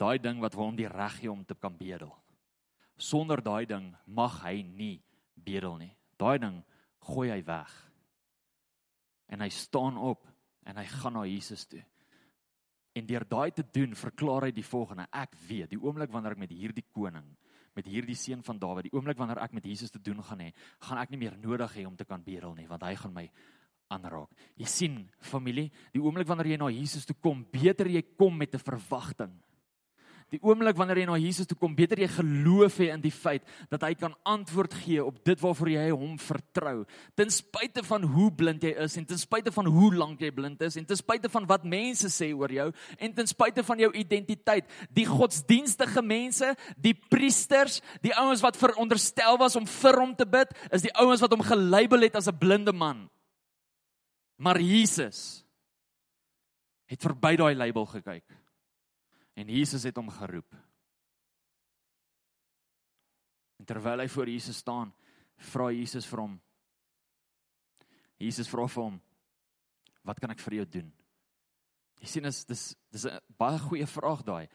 Daai 0.00 0.18
ding 0.18 0.40
wat 0.42 0.56
hom 0.58 0.76
die 0.76 0.88
reg 0.90 1.20
gee 1.20 1.30
om 1.30 1.44
te 1.44 1.54
kan 1.54 1.76
bedel. 1.78 2.10
Sonder 2.98 3.42
daai 3.42 3.66
ding 3.66 3.92
mag 4.06 4.40
hy 4.44 4.62
nie 4.62 4.96
bedel 5.34 5.78
nie. 5.78 5.92
Daai 6.18 6.38
ding 6.42 6.60
gooi 7.08 7.30
hy 7.30 7.40
weg. 7.46 7.72
En 9.32 9.42
hy 9.42 9.48
staan 9.48 9.98
op 9.98 10.26
en 10.68 10.78
hy 10.78 10.86
gaan 10.98 11.16
na 11.18 11.24
Jesus 11.26 11.66
toe. 11.70 11.82
En 12.92 13.06
deur 13.08 13.24
daai 13.24 13.50
te 13.56 13.64
doen, 13.72 13.94
verklaar 13.96 14.48
hy 14.48 14.52
die 14.52 14.66
volgende: 14.66 15.06
Ek 15.16 15.32
weet, 15.48 15.70
die 15.72 15.80
oomblik 15.80 16.12
wanneer 16.12 16.36
ek 16.36 16.42
met 16.42 16.52
hierdie 16.52 16.84
koning, 16.92 17.30
met 17.72 17.88
hierdie 17.88 18.16
seun 18.18 18.42
van 18.44 18.60
Dawid, 18.60 18.90
die 18.90 18.92
oomblik 18.92 19.16
wanneer 19.16 19.40
ek 19.40 19.54
met 19.56 19.64
Jesus 19.64 19.90
te 19.90 20.00
doen 20.02 20.20
gaan 20.22 20.44
hê, 20.44 20.50
gaan 20.84 21.00
ek 21.00 21.14
nie 21.14 21.22
meer 21.22 21.38
nodig 21.40 21.72
hê 21.78 21.86
om 21.88 21.96
te 21.96 22.04
kan 22.04 22.22
bedel 22.24 22.52
nie, 22.58 22.68
want 22.68 22.84
hy 22.84 22.92
gaan 23.00 23.14
my 23.16 23.24
aanraak. 23.92 24.30
Jy 24.60 24.68
sien, 24.68 24.98
familie, 25.20 25.70
die 25.92 26.02
oomblik 26.02 26.28
wanneer 26.28 26.54
jy 26.54 26.60
na 26.60 26.70
Jesus 26.72 27.06
toe 27.08 27.16
kom, 27.20 27.44
beter 27.52 27.90
jy 27.90 28.02
kom 28.16 28.36
met 28.38 28.54
'n 28.54 28.58
verwagting. 28.58 29.32
Die 30.32 30.40
oomblik 30.40 30.78
wanneer 30.80 31.02
jy 31.02 31.06
na 31.10 31.18
Jesus 31.20 31.48
toe 31.48 31.56
kom, 31.60 31.74
beter 31.76 32.00
jy 32.00 32.06
geloof 32.08 32.78
hê 32.80 32.88
in 32.94 33.02
die 33.02 33.12
feit 33.12 33.44
dat 33.68 33.82
hy 33.84 33.92
kan 34.00 34.14
antwoord 34.24 34.72
gee 34.80 35.02
op 35.04 35.18
dit 35.26 35.42
waarvoor 35.42 35.70
jy 35.74 35.90
hom 35.90 36.14
vertrou. 36.16 36.86
Ten 37.18 37.28
spyte 37.28 37.84
van 37.84 38.06
hoe 38.14 38.30
blind 38.32 38.64
jy 38.64 38.72
is 38.80 38.96
en 38.96 39.04
ten 39.10 39.20
spyte 39.20 39.52
van 39.52 39.68
hoe 39.68 39.90
lank 39.92 40.24
jy 40.24 40.32
blind 40.32 40.64
is 40.64 40.78
en 40.80 40.88
ten 40.88 40.96
spyte 40.96 41.28
van 41.32 41.44
wat 41.50 41.68
mense 41.68 42.08
sê 42.08 42.30
oor 42.32 42.52
jou 42.52 42.70
en 42.96 43.12
ten 43.12 43.28
spyte 43.28 43.60
van 43.66 43.84
jou 43.84 43.92
identiteit, 43.92 44.72
die 44.88 45.04
godsdienstige 45.04 46.00
mense, 46.00 46.54
die 46.80 46.94
priesters, 46.96 47.82
die 48.00 48.16
ouens 48.16 48.40
wat 48.40 48.56
veronderstel 48.56 49.36
was 49.42 49.58
om 49.60 49.68
vir 49.68 50.00
hom 50.00 50.16
te 50.16 50.24
bid, 50.24 50.56
is 50.72 50.88
die 50.88 50.96
ouens 50.96 51.20
wat 51.20 51.36
hom 51.36 51.44
gelabel 51.44 52.08
het 52.08 52.16
as 52.16 52.32
'n 52.32 52.40
blinde 52.40 52.72
man. 52.72 53.11
Maar 54.42 54.58
Jesus 54.60 55.44
het 56.90 57.02
verby 57.02 57.36
daai 57.38 57.54
label 57.54 57.86
gekyk. 57.86 58.26
En 59.38 59.48
Jesus 59.48 59.86
het 59.86 59.96
hom 59.96 60.10
geroep. 60.10 60.56
En 63.62 63.68
terwyl 63.68 64.02
hy 64.02 64.08
voor 64.10 64.28
Jesus 64.28 64.58
staan, 64.58 64.90
vra 65.52 65.70
Jesus 65.70 66.08
vir 66.10 66.24
hom. 66.24 66.34
Jesus 68.22 68.50
vra 68.50 68.66
vir 68.66 68.82
hom: 68.82 68.98
"Wat 70.02 70.18
kan 70.20 70.30
ek 70.30 70.42
vir 70.42 70.54
jou 70.54 70.66
doen?" 70.66 70.92
Jy 72.02 72.06
sien 72.06 72.22
dis 72.26 72.44
dis 72.44 72.74
dis 72.90 73.06
'n 73.06 73.20
baie 73.38 73.58
goeie 73.58 73.86
vraag 73.86 74.22
daai. 74.22 74.48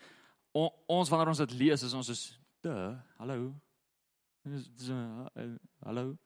O, 0.54 0.67
ons 0.88 1.10
wanneer 1.10 1.28
ons 1.28 1.38
dit 1.38 1.52
lees 1.52 1.84
is 1.84 1.93
ons 1.93 2.10
is 2.10 2.39
te 2.62 2.69
hallo. 3.17 3.56
Dis 4.43 4.89
hallo. 5.80 6.17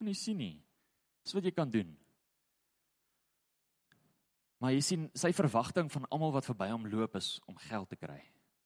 En 0.00 0.06
jy 0.06 0.14
sien 0.14 0.36
nie. 0.36 0.64
Dis 1.22 1.32
wat 1.32 1.44
jy 1.44 1.50
kan 1.50 1.70
doen. 1.70 2.01
Maar 4.62 4.76
jy 4.76 4.82
sien, 4.86 5.08
sy 5.18 5.32
verwagting 5.34 5.88
van 5.90 6.06
almal 6.14 6.36
wat 6.36 6.46
verby 6.46 6.68
hom 6.70 6.86
loop 6.86 7.16
is 7.18 7.34
om 7.50 7.58
geld 7.58 7.88
te 7.90 7.98
kry. 7.98 8.20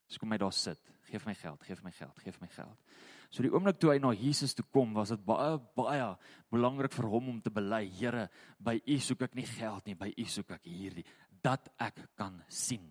Dis 0.07 0.21
kom 0.21 0.31
hy 0.31 0.37
daar 0.39 0.53
sit, 0.55 0.79
gee 1.09 1.19
my 1.25 1.33
geld, 1.35 1.63
gee 1.67 1.77
my 1.83 1.91
geld, 1.97 2.19
gee 2.23 2.35
my 2.43 2.51
geld. 2.53 2.99
So 3.33 3.43
die 3.43 3.51
oomblik 3.51 3.79
toe 3.81 3.91
hy 3.95 3.97
na 3.99 4.13
Jesus 4.15 4.55
toe 4.55 4.65
kom, 4.71 4.93
was 4.95 5.11
dit 5.15 5.23
baie 5.27 5.57
baie 5.79 6.11
belangrik 6.53 6.93
vir 6.95 7.09
hom 7.11 7.33
om 7.33 7.41
te 7.43 7.51
bely, 7.51 7.89
Here, 7.97 8.29
by 8.63 8.77
U 8.79 8.99
soek 9.03 9.25
ek 9.27 9.35
nie 9.39 9.47
geld 9.49 9.89
nie, 9.89 9.97
by 9.99 10.13
U 10.13 10.27
soek 10.31 10.53
ek 10.59 10.69
hierdie 10.69 11.07
dat 11.43 11.67
ek 11.83 11.99
kan 12.19 12.39
sien. 12.53 12.87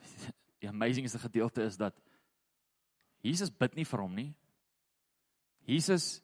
Die 0.62 0.70
amazingste 0.70 1.18
gedeelte 1.18 1.66
is 1.66 1.76
dat 1.80 1.98
Jesus 3.22 3.50
bid 3.50 3.76
nie 3.78 3.86
vir 3.86 4.02
hom 4.02 4.14
nie. 4.14 4.30
Jesus 5.66 6.22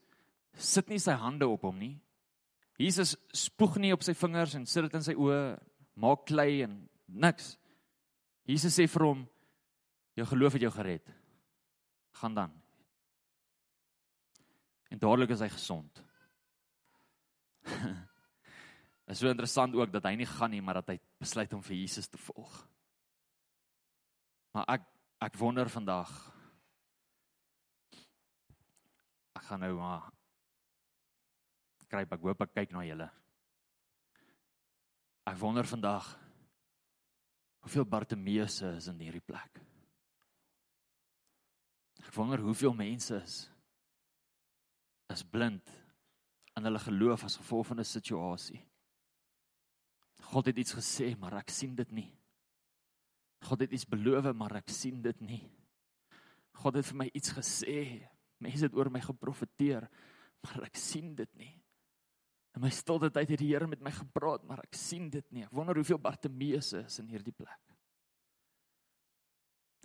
sit 0.54 0.88
nie 0.90 0.98
sy 1.02 1.14
hande 1.18 1.46
op 1.46 1.66
hom 1.68 1.78
nie. 1.78 1.96
Jesus 2.78 3.16
spoeg 3.34 3.80
nie 3.82 3.90
op 3.92 4.04
sy 4.06 4.14
vingers 4.14 4.54
en 4.54 4.66
sit 4.70 4.86
dit 4.86 4.94
in 4.94 5.04
sy 5.04 5.14
oë, 5.18 5.58
maak 5.98 6.24
klei 6.30 6.62
en 6.62 6.78
niks. 7.10 7.56
Jesus 8.46 8.76
sê 8.78 8.86
vir 8.86 9.04
hom: 9.04 9.24
"Jou 10.16 10.26
geloof 10.26 10.54
het 10.54 10.62
jou 10.62 10.70
gered. 10.70 11.10
Gaan 12.20 12.34
dan." 12.34 12.54
En 14.90 14.98
dadelik 14.98 15.30
is 15.30 15.40
hy 15.40 15.48
gesond. 15.52 16.04
Dit 17.68 19.12
is 19.12 19.18
so 19.18 19.28
interessant 19.28 19.74
ook 19.74 19.92
dat 19.92 20.06
hy 20.08 20.14
nie 20.16 20.28
gaan 20.28 20.50
nie, 20.50 20.62
maar 20.62 20.80
dat 20.80 20.94
hy 20.94 20.98
besluit 21.20 21.52
om 21.52 21.62
vir 21.62 21.76
Jesus 21.76 22.08
te 22.08 22.20
volg. 22.28 22.68
Maar 24.54 24.78
ek 24.78 24.86
ek 25.18 25.34
wonder 25.34 25.66
vandag 25.66 26.10
ek 29.34 29.48
gaan 29.48 29.64
nou 29.66 29.72
maar 29.80 30.06
skryp. 31.88 32.12
Ek 32.12 32.24
hoop 32.24 32.44
ek 32.44 32.54
kyk 32.60 32.76
na 32.76 32.84
julle. 32.84 33.08
Ek 35.28 35.36
wonder 35.40 35.66
vandag 35.68 36.06
hoeveel 37.64 37.88
Bartimeuse 37.88 38.76
is 38.78 38.88
in 38.92 39.00
hierdie 39.02 39.24
plek. 39.24 39.60
Ek 42.04 42.14
wonder 42.16 42.40
hoeveel 42.44 42.76
mense 42.76 43.16
is 43.24 43.46
is 45.08 45.24
blind 45.24 45.70
in 46.58 46.66
hulle 46.68 46.80
geloof 46.84 47.22
as 47.24 47.38
gevolg 47.40 47.70
van 47.70 47.80
'n 47.80 47.84
situasie. 47.88 48.60
God 50.28 50.46
het 50.46 50.58
iets 50.58 50.74
gesê, 50.76 51.16
maar 51.16 51.38
ek 51.38 51.48
sien 51.50 51.74
dit 51.74 51.90
nie. 51.92 52.12
God 53.40 53.60
het 53.60 53.72
iets 53.72 53.88
beloof, 53.88 54.34
maar 54.34 54.56
ek 54.56 54.68
sien 54.68 55.00
dit 55.00 55.20
nie. 55.20 55.48
God 56.52 56.74
het 56.74 56.86
vir 56.86 56.96
my 56.96 57.10
iets 57.14 57.32
gesê. 57.32 58.08
Mense 58.38 58.64
het 58.64 58.74
oor 58.74 58.90
my 58.90 59.00
geprofeteer, 59.00 59.88
maar 60.42 60.64
ek 60.64 60.76
sien 60.76 61.14
dit 61.14 61.34
nie. 61.34 61.57
In 62.58 62.64
my 62.64 62.72
stilte 62.74 63.06
tyd 63.14 63.30
het 63.30 63.38
die 63.38 63.52
Here 63.52 63.68
met 63.70 63.78
my 63.86 63.92
gepraat, 63.94 64.42
maar 64.42 64.64
ek 64.64 64.74
sien 64.74 65.06
dit 65.12 65.22
nie. 65.30 65.44
Ek 65.46 65.52
wonder 65.54 65.78
hoeveel 65.78 66.00
Bartimeus 66.02 66.72
is 66.74 66.96
in 66.98 67.06
hierdie 67.06 67.30
plek. 67.30 67.60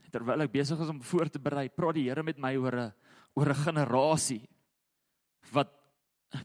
Terwyl 0.10 0.42
ek 0.42 0.54
besig 0.56 0.82
is 0.82 0.90
om 0.90 1.02
voor 1.06 1.30
te 1.30 1.42
berei, 1.42 1.68
praat 1.70 2.00
die 2.00 2.08
Here 2.08 2.24
met 2.26 2.42
my 2.42 2.56
oor 2.58 2.74
'n 2.74 2.94
oor 3.38 3.50
'n 3.54 3.62
generasie 3.62 4.50
wat 5.54 5.70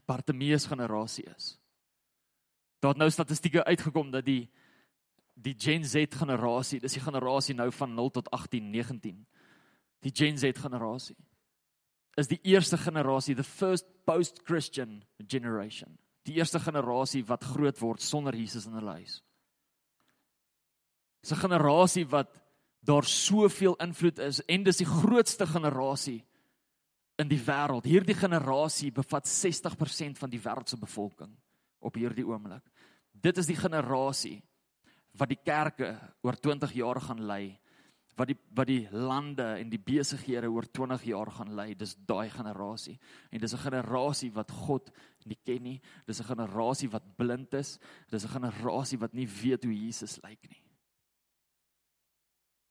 Bartimeus 0.05 0.67
generasie 0.69 1.25
is. 1.33 1.57
Daar 2.79 2.93
het 2.93 3.01
nou 3.01 3.09
statistieke 3.09 3.65
uitgekom 3.65 4.11
dat 4.11 4.25
die 4.25 4.51
die 5.33 5.55
Gen 5.57 5.83
Z 5.83 6.13
generasie, 6.13 6.79
dis 6.79 6.93
die 6.93 7.01
generasie 7.01 7.55
nou 7.55 7.71
van 7.71 7.95
0 7.95 8.09
tot 8.11 8.29
18, 8.29 8.69
19. 8.69 9.25
Die 10.01 10.11
Gen 10.13 10.37
Z 10.37 10.57
generasie 10.57 11.17
is 12.17 12.27
die 12.27 12.39
eerste 12.43 12.77
generasie, 12.77 13.35
the 13.35 13.43
first 13.43 13.85
post-Christian 14.05 15.03
generation. 15.27 15.97
Die 16.27 16.35
eerste 16.35 16.59
generasie 16.59 17.23
wat 17.25 17.43
groot 17.43 17.79
word 17.79 18.01
sonder 18.01 18.35
Jesus 18.35 18.65
in 18.65 18.73
hulle 18.73 18.99
huis. 18.99 19.21
Dis 21.21 21.31
'n 21.31 21.43
generasie 21.45 22.05
wat 22.07 22.41
daar 22.79 23.03
soveel 23.03 23.75
invloed 23.75 24.19
is 24.19 24.41
en 24.47 24.63
dis 24.63 24.77
die 24.77 24.87
grootste 24.87 25.47
generasie 25.47 26.23
in 27.19 27.27
die 27.27 27.41
wêreld. 27.43 27.83
Hierdie 27.83 28.15
generasie 28.15 28.91
bevat 28.91 29.27
60% 29.27 30.17
van 30.17 30.29
die 30.29 30.39
wêreld 30.39 30.69
se 30.69 30.77
bevolking 30.77 31.35
op 31.79 31.95
hierdie 31.95 32.25
oomblik. 32.27 32.63
Dit 33.11 33.37
is 33.37 33.47
die 33.47 33.59
generasie 33.59 34.41
wat 35.11 35.29
die 35.29 35.39
kerke 35.43 35.97
oor 36.21 36.35
20 36.35 36.73
jaar 36.73 37.01
gaan 37.01 37.25
lei 37.25 37.59
wat 38.19 38.27
die 38.27 38.37
wat 38.57 38.67
die 38.67 38.83
lande 38.91 39.45
en 39.61 39.69
die 39.71 39.79
besighede 39.79 40.49
oor 40.51 40.67
20 40.67 41.05
jaar 41.07 41.31
gaan 41.31 41.53
lei. 41.55 41.71
Dis 41.75 41.95
daai 41.95 42.29
generasie. 42.29 42.97
En 43.31 43.39
dis 43.39 43.53
'n 43.53 43.63
generasie 43.63 44.31
wat 44.33 44.51
God 44.51 44.91
nie 45.25 45.37
ken 45.45 45.63
nie. 45.63 45.81
Dis 46.05 46.19
'n 46.19 46.35
generasie 46.35 46.89
wat 46.89 47.15
blind 47.15 47.53
is. 47.53 47.79
Dis 48.09 48.25
'n 48.25 48.41
generasie 48.41 48.99
wat 48.99 49.13
nie 49.13 49.27
weet 49.27 49.63
hoe 49.63 49.73
Jesus 49.73 50.19
lyk 50.23 50.49
nie. 50.49 50.63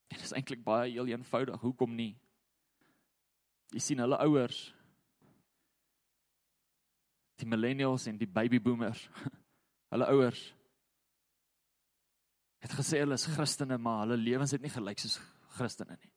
Dit 0.08 0.20
is 0.20 0.32
eintlik 0.32 0.64
baie 0.64 0.90
heel 0.90 1.06
eenvoudig. 1.06 1.61
Hoekom 1.61 1.94
nie? 1.94 2.16
Jy 3.72 3.78
sien 3.78 3.98
hulle 3.98 4.18
ouers 4.18 4.74
die 7.37 7.46
millennials 7.46 8.06
en 8.06 8.18
die 8.18 8.26
baby 8.26 8.61
boomers. 8.61 9.08
Hulle 9.92 10.06
ouers 10.06 10.54
het 12.58 12.72
gesê 12.74 12.98
hulle 12.98 13.14
is 13.14 13.26
Christene, 13.26 13.78
maar 13.78 14.00
hulle 14.02 14.16
lewens 14.16 14.50
het 14.50 14.61
nie 14.61 14.72
gelyk 14.72 14.98
soos 14.98 15.20
Christene 15.56 15.96
nie. 15.96 16.12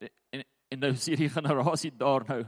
En 0.00 0.44
en, 0.70 0.80
nou 0.84 0.92
sien 0.94 1.18
die 1.18 1.30
generasie 1.30 1.90
daar 1.90 2.22
nou 2.28 2.44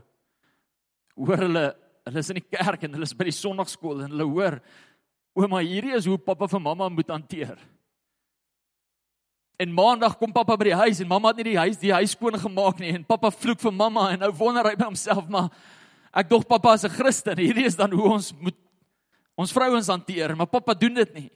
hoor 1.18 1.40
hulle 1.42 1.64
hulle 2.06 2.22
is 2.22 2.30
in 2.30 2.38
die 2.38 2.46
kerk 2.46 2.84
en 2.86 2.94
hulle 2.94 3.06
is 3.06 3.14
by 3.18 3.26
die 3.26 3.34
sonnaarskool 3.34 4.04
en 4.04 4.14
hulle 4.14 4.26
hoor 4.26 4.58
ouma 5.38 5.60
hierdie 5.62 5.94
is 5.96 6.06
hoe 6.06 6.18
pappa 6.18 6.48
vir 6.50 6.62
mamma 6.62 6.88
moet 6.90 7.10
hanteer. 7.10 7.58
En 9.62 9.74
maandag 9.74 10.16
kom 10.18 10.32
pappa 10.34 10.56
by 10.58 10.70
die 10.70 10.80
huis 10.84 11.02
en 11.02 11.10
mamma 11.10 11.30
het 11.32 11.40
nie 11.40 11.50
die 11.52 11.60
huis 11.60 11.78
die 11.82 11.94
huis 11.94 12.14
skoon 12.16 12.38
gemaak 12.38 12.82
nie 12.82 12.92
en 12.94 13.06
pappa 13.06 13.30
vloek 13.34 13.62
vir 13.62 13.74
mamma 13.74 14.08
en 14.12 14.22
nou 14.24 14.32
wonder 14.38 14.70
hy 14.70 14.74
by 14.78 14.88
homself 14.90 15.28
maar 15.30 15.50
ek 16.12 16.30
dog 16.30 16.46
pappa 16.48 16.74
is 16.74 16.84
'n 16.84 16.94
Christen. 16.94 17.38
Hierdie 17.38 17.66
is 17.66 17.76
dan 17.76 17.92
hoe 17.92 18.10
ons 18.12 18.32
moet 18.38 18.58
ons 19.34 19.52
vrouens 19.52 19.88
hanteer, 19.88 20.36
maar 20.36 20.46
pappa 20.46 20.74
doen 20.74 20.94
dit 20.94 21.14
nie. 21.14 21.30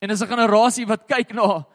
En 0.00 0.10
is 0.10 0.22
'n 0.22 0.28
generasie 0.28 0.86
wat 0.86 1.06
kyk 1.06 1.34
na 1.34 1.66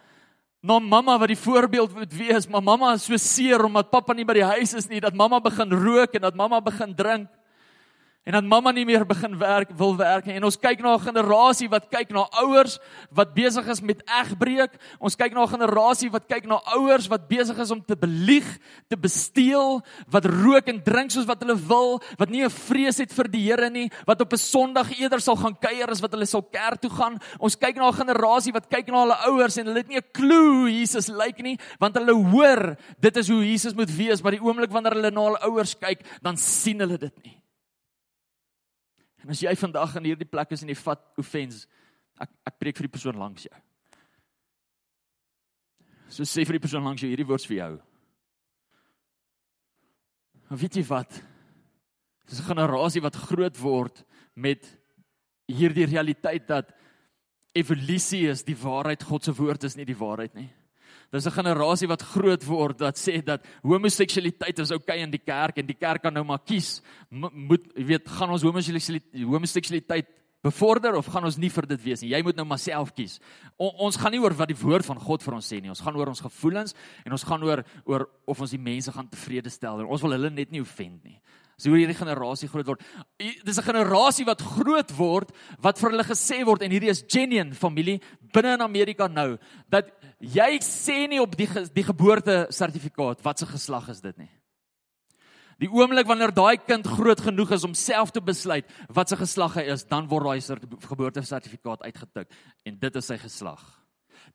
na 0.65 0.79
mamma 0.81 1.19
wat 1.21 1.29
die 1.29 1.37
voorbeeld 1.37 1.93
moet 1.93 2.13
wees, 2.17 2.47
maar 2.49 2.63
mamma 2.63 2.95
is 2.97 3.05
so 3.05 3.17
seer 3.21 3.61
omdat 3.67 3.91
pappa 3.93 4.15
nie 4.17 4.25
by 4.25 4.39
die 4.39 4.47
huis 4.55 4.73
is 4.73 4.87
nie, 4.89 5.01
dat 5.03 5.13
mamma 5.13 5.37
begin 5.43 5.69
rook 5.69 6.17
en 6.17 6.25
dat 6.25 6.37
mamma 6.37 6.61
begin 6.65 6.95
drink 6.97 7.29
en 8.25 8.33
dat 8.33 8.45
mamma 8.49 8.71
nie 8.73 8.87
meer 8.89 9.03
begin 9.05 9.37
werk 9.37 9.69
wil 9.77 9.93
werk 9.99 10.25
en 10.33 10.45
ons 10.47 10.57
kyk 10.57 10.79
na 10.81 10.95
'n 10.95 11.05
generasie 11.05 11.69
wat 11.69 11.85
kyk 11.93 12.09
na 12.09 12.25
ouers 12.41 12.79
wat 13.13 13.35
besig 13.35 13.67
is 13.67 13.81
met 13.81 14.01
egbreek. 14.01 14.73
Ons 14.99 15.15
kyk 15.15 15.33
na 15.33 15.43
'n 15.43 15.53
generasie 15.53 16.09
wat 16.09 16.25
kyk 16.27 16.45
na 16.45 16.59
ouers 16.73 17.07
wat 17.07 17.27
besig 17.27 17.57
is 17.57 17.71
om 17.71 17.85
te 17.85 17.95
belieg 17.95 18.57
te 18.89 18.97
besteel 18.97 19.85
wat 20.09 20.25
rook 20.25 20.67
en 20.67 20.81
drink 20.81 21.11
soos 21.11 21.25
wat 21.25 21.39
hulle 21.41 21.55
wil 21.55 22.01
wat 22.17 22.29
nie 22.29 22.43
'n 22.43 22.49
vrees 22.49 22.97
het 22.97 23.13
vir 23.13 23.27
die 23.29 23.45
Here 23.45 23.69
nie 23.69 23.91
wat 24.07 24.21
op 24.21 24.33
'n 24.33 24.37
Sondag 24.37 24.99
eerder 24.99 25.21
sal 25.21 25.35
gaan 25.35 25.55
kuier 25.59 25.89
as 25.89 26.01
wat 26.01 26.11
hulle 26.11 26.25
sal 26.25 26.41
kerk 26.41 26.81
toe 26.81 26.89
gaan. 26.89 27.19
Ons 27.39 27.55
kyk 27.55 27.75
na 27.75 27.89
'n 27.89 27.93
generasie 27.93 28.53
wat 28.53 28.69
kyk 28.69 28.87
na 28.87 29.01
hulle 29.01 29.17
ouers 29.27 29.57
en 29.57 29.67
hulle 29.67 29.77
het 29.77 29.87
nie 29.87 29.97
'n 29.97 30.11
klou 30.11 30.61
hoe 30.61 30.71
Jesus 30.71 31.09
lyk 31.09 31.43
nie 31.43 31.59
want 31.79 31.95
hulle 31.95 32.13
hoor 32.13 32.75
dit 32.99 33.17
is 33.17 33.29
hoe 33.29 33.45
Jesus 33.45 33.75
moet 33.75 33.95
wees. 33.95 34.23
Maar 34.23 34.31
die 34.31 34.41
oomblik 34.41 34.71
wanneer 34.71 34.93
hulle 34.93 35.11
na 35.11 35.21
hulle 35.21 35.43
ouers 35.45 35.75
kyk 35.77 36.01
dan 36.23 36.37
sien 36.37 36.79
hulle 36.79 36.97
dit 36.97 37.23
nie 37.23 37.44
En 39.25 39.33
as 39.33 39.41
jy 39.41 39.55
vandag 39.57 39.95
in 39.97 40.11
hierdie 40.11 40.29
plek 40.29 40.51
is 40.53 40.61
en 40.61 40.69
jy 40.69 40.77
vat 40.77 41.01
offense, 41.17 41.65
ek 42.21 42.29
ek 42.45 42.59
preek 42.61 42.77
vir 42.77 42.85
die 42.85 42.93
persoon 42.93 43.17
langs 43.17 43.47
jou. 43.47 43.55
So 46.13 46.27
sê 46.29 46.45
vir 46.45 46.59
die 46.59 46.63
persoon 46.67 46.85
langs 46.85 47.01
jou 47.01 47.09
hierdie 47.09 47.25
woord 47.25 47.47
vir 47.49 47.57
jou. 47.57 47.71
Maar 50.45 50.61
weet 50.61 50.77
jy 50.77 50.83
wat? 50.85 51.17
Dis 52.29 52.39
'n 52.39 52.53
generasie 52.53 53.01
wat 53.01 53.15
groot 53.15 53.57
word 53.57 54.05
met 54.35 54.61
hierdie 55.47 55.89
realiteit 55.89 56.47
dat 56.47 56.71
evolusie 57.53 58.27
is 58.29 58.43
die 58.43 58.57
waarheid, 58.57 59.03
God 59.03 59.23
se 59.23 59.33
woord 59.33 59.63
is 59.63 59.75
nie 59.75 59.85
die 59.85 59.97
waarheid 59.97 60.35
nie. 60.35 60.49
Dis 61.11 61.25
'n 61.27 61.31
generasie 61.31 61.87
wat 61.87 62.01
groot 62.01 62.43
word 62.45 62.79
wat 62.79 62.97
sê 62.97 63.23
dat 63.23 63.45
homoseksualiteit 63.63 64.59
is 64.59 64.71
oukei 64.71 64.97
okay 64.97 65.03
in 65.03 65.11
die 65.11 65.23
kerk 65.23 65.57
en 65.57 65.65
die 65.65 65.77
kerk 65.79 66.01
kan 66.01 66.13
nou 66.13 66.23
maar 66.23 66.39
kies 66.39 66.81
moet 67.09 67.63
jy 67.75 67.85
weet 67.85 68.07
gaan 68.07 68.29
ons 68.29 68.43
homoseksualiteit 68.43 69.23
homoseksualiteit 69.23 70.07
bevorder 70.45 70.95
of 70.95 71.09
gaan 71.09 71.25
ons 71.25 71.39
nie 71.41 71.49
vir 71.49 71.67
dit 71.73 71.83
wees 71.87 72.03
nie. 72.03 72.11
Jy 72.13 72.21
moet 72.25 72.37
nou 72.37 72.45
maar 72.45 72.61
self 72.61 72.91
kies. 72.95 73.17
O, 73.57 73.71
ons 73.87 73.97
gaan 73.97 74.13
nie 74.13 74.21
oor 74.21 74.35
wat 74.37 74.51
die 74.51 74.59
woord 74.59 74.85
van 74.85 74.99
God 75.01 75.25
vir 75.25 75.37
ons 75.39 75.47
sê 75.49 75.61
nie. 75.61 75.71
Ons 75.73 75.81
gaan 75.81 75.97
oor 75.97 76.11
ons 76.11 76.21
gevoelens 76.27 76.75
en 77.05 77.15
ons 77.17 77.25
gaan 77.25 77.45
oor 77.47 77.63
oor 77.85 78.05
of 78.29 78.43
ons 78.45 78.53
die 78.53 78.61
mense 78.61 78.93
gaan 78.93 79.09
tevrede 79.09 79.53
stel 79.53 79.81
ons 79.85 80.05
wil 80.05 80.15
hulle 80.17 80.29
net 80.33 80.53
nie 80.53 80.61
offend 80.61 81.01
nie. 81.03 81.17
So 81.55 81.71
hoe 81.71 81.79
hierdie 81.79 81.95
generasie 81.95 82.49
groot 82.51 82.67
word. 82.67 82.81
Dis 83.17 83.57
'n 83.57 83.63
generasie 83.63 84.25
wat 84.25 84.41
groot 84.41 84.91
word 84.97 85.31
wat 85.59 85.79
vir 85.79 85.89
hulle 85.91 86.03
gesê 86.03 86.43
word 86.43 86.61
en 86.61 86.71
hierdie 86.71 86.91
is 86.91 87.03
genuine 87.07 87.55
familie 87.55 88.01
binne 88.33 88.55
in 88.55 88.61
Amerika 88.61 89.07
nou 89.07 89.37
dat 89.69 89.87
jy 90.19 90.59
sê 90.59 91.07
nie 91.07 91.21
op 91.21 91.35
die 91.35 91.47
die 91.73 91.83
geboorte 91.83 92.47
sertifikaat 92.49 93.23
wat 93.23 93.39
se 93.39 93.45
geslag 93.45 93.89
is 93.89 94.01
dit 94.01 94.17
nie. 94.17 94.29
Die 95.57 95.71
oomblik 95.71 96.07
wanneer 96.07 96.33
daai 96.35 96.57
kind 96.57 96.85
groot 96.85 97.21
genoeg 97.21 97.51
is 97.51 97.63
om 97.63 97.73
self 97.73 98.11
te 98.11 98.19
besluit 98.19 98.65
wat 98.89 99.07
se 99.07 99.15
geslag 99.15 99.55
hy 99.55 99.63
is, 99.71 99.85
dan 99.85 100.07
word 100.07 100.25
daai 100.25 100.59
geboorte 100.89 101.23
sertifikaat 101.23 101.83
uitgetik 101.83 102.27
en 102.65 102.77
dit 102.77 102.95
is 102.95 103.05
sy 103.05 103.17
geslag. 103.17 103.63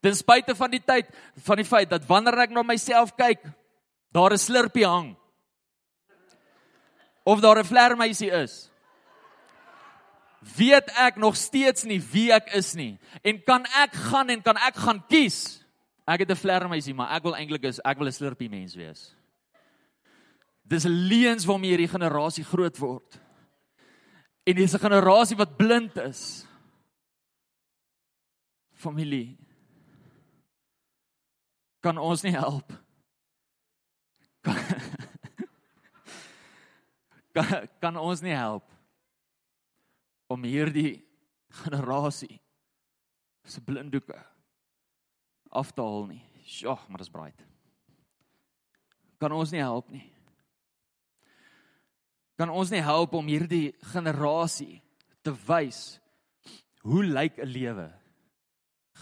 Ten 0.01 0.15
spyte 0.15 0.55
van 0.55 0.71
die 0.71 0.81
tyd 0.81 1.05
van 1.45 1.57
die 1.57 1.65
feit 1.65 1.89
dat 1.89 2.07
wanneer 2.09 2.39
ek 2.39 2.49
na 2.49 2.63
myself 2.63 3.13
kyk, 3.15 3.45
daar 4.11 4.33
'n 4.33 4.37
slurpie 4.37 4.87
hang 4.87 5.20
of 7.23 7.39
daar 7.39 7.57
'n 7.57 7.65
vlermuisie 7.65 8.31
is. 8.31 8.69
Weet 10.57 10.89
ek 10.97 11.15
nog 11.15 11.35
steeds 11.35 11.83
nie 11.83 12.01
wie 12.01 12.31
ek 12.31 12.53
is 12.53 12.73
nie 12.73 12.99
en 13.21 13.43
kan 13.43 13.65
ek 13.65 13.93
gaan 13.93 14.29
en 14.29 14.41
kan 14.41 14.57
ek 14.57 14.75
gaan 14.75 15.03
kies? 15.07 15.61
Ek 16.07 16.19
het 16.19 16.31
'n 16.31 16.35
vlermuisie, 16.35 16.93
maar 16.93 17.11
ek 17.15 17.23
wil 17.23 17.35
eintlik 17.35 17.63
is 17.63 17.79
ek 17.85 17.97
wil 17.97 18.07
'n 18.07 18.11
slurpie 18.11 18.49
mens 18.49 18.75
wees. 18.75 19.15
Dis 20.63 20.83
leuns 20.83 21.45
waarmee 21.45 21.69
hierdie 21.69 21.87
generasie 21.87 22.43
groot 22.43 22.77
word. 22.77 23.19
En 24.43 24.55
dis 24.55 24.73
'n 24.73 24.79
generasie 24.79 25.37
wat 25.37 25.57
blind 25.57 25.97
is. 25.97 26.45
Familie 28.73 29.37
kan 31.79 31.97
ons 31.97 32.21
nie 32.21 32.31
help. 32.31 32.67
Kan, 32.67 32.90
kan, 37.35 37.67
kan 37.81 37.97
ons 37.97 38.21
nie 38.21 38.35
help 38.35 38.67
om 40.31 40.43
hierdie 40.47 41.01
generasie 41.63 42.39
se 43.43 43.61
blinddoeke 43.61 44.17
af 45.51 45.73
te 45.75 45.83
haal 45.83 46.07
nie. 46.07 46.23
Sjoe, 46.47 46.77
maar 46.87 47.01
dis 47.01 47.11
braai. 47.11 47.33
Kan 49.21 49.33
ons 49.35 49.51
nie 49.53 49.61
help 49.61 49.89
nie. 49.93 50.05
Kan 52.39 52.49
ons 52.49 52.71
nie 52.73 52.81
help 52.81 53.13
om 53.13 53.27
hierdie 53.27 53.73
generasie 53.91 54.81
te 55.21 55.33
wys 55.47 55.99
hoe 56.81 57.03
lyk 57.05 57.37
'n 57.37 57.45
lewe 57.45 57.89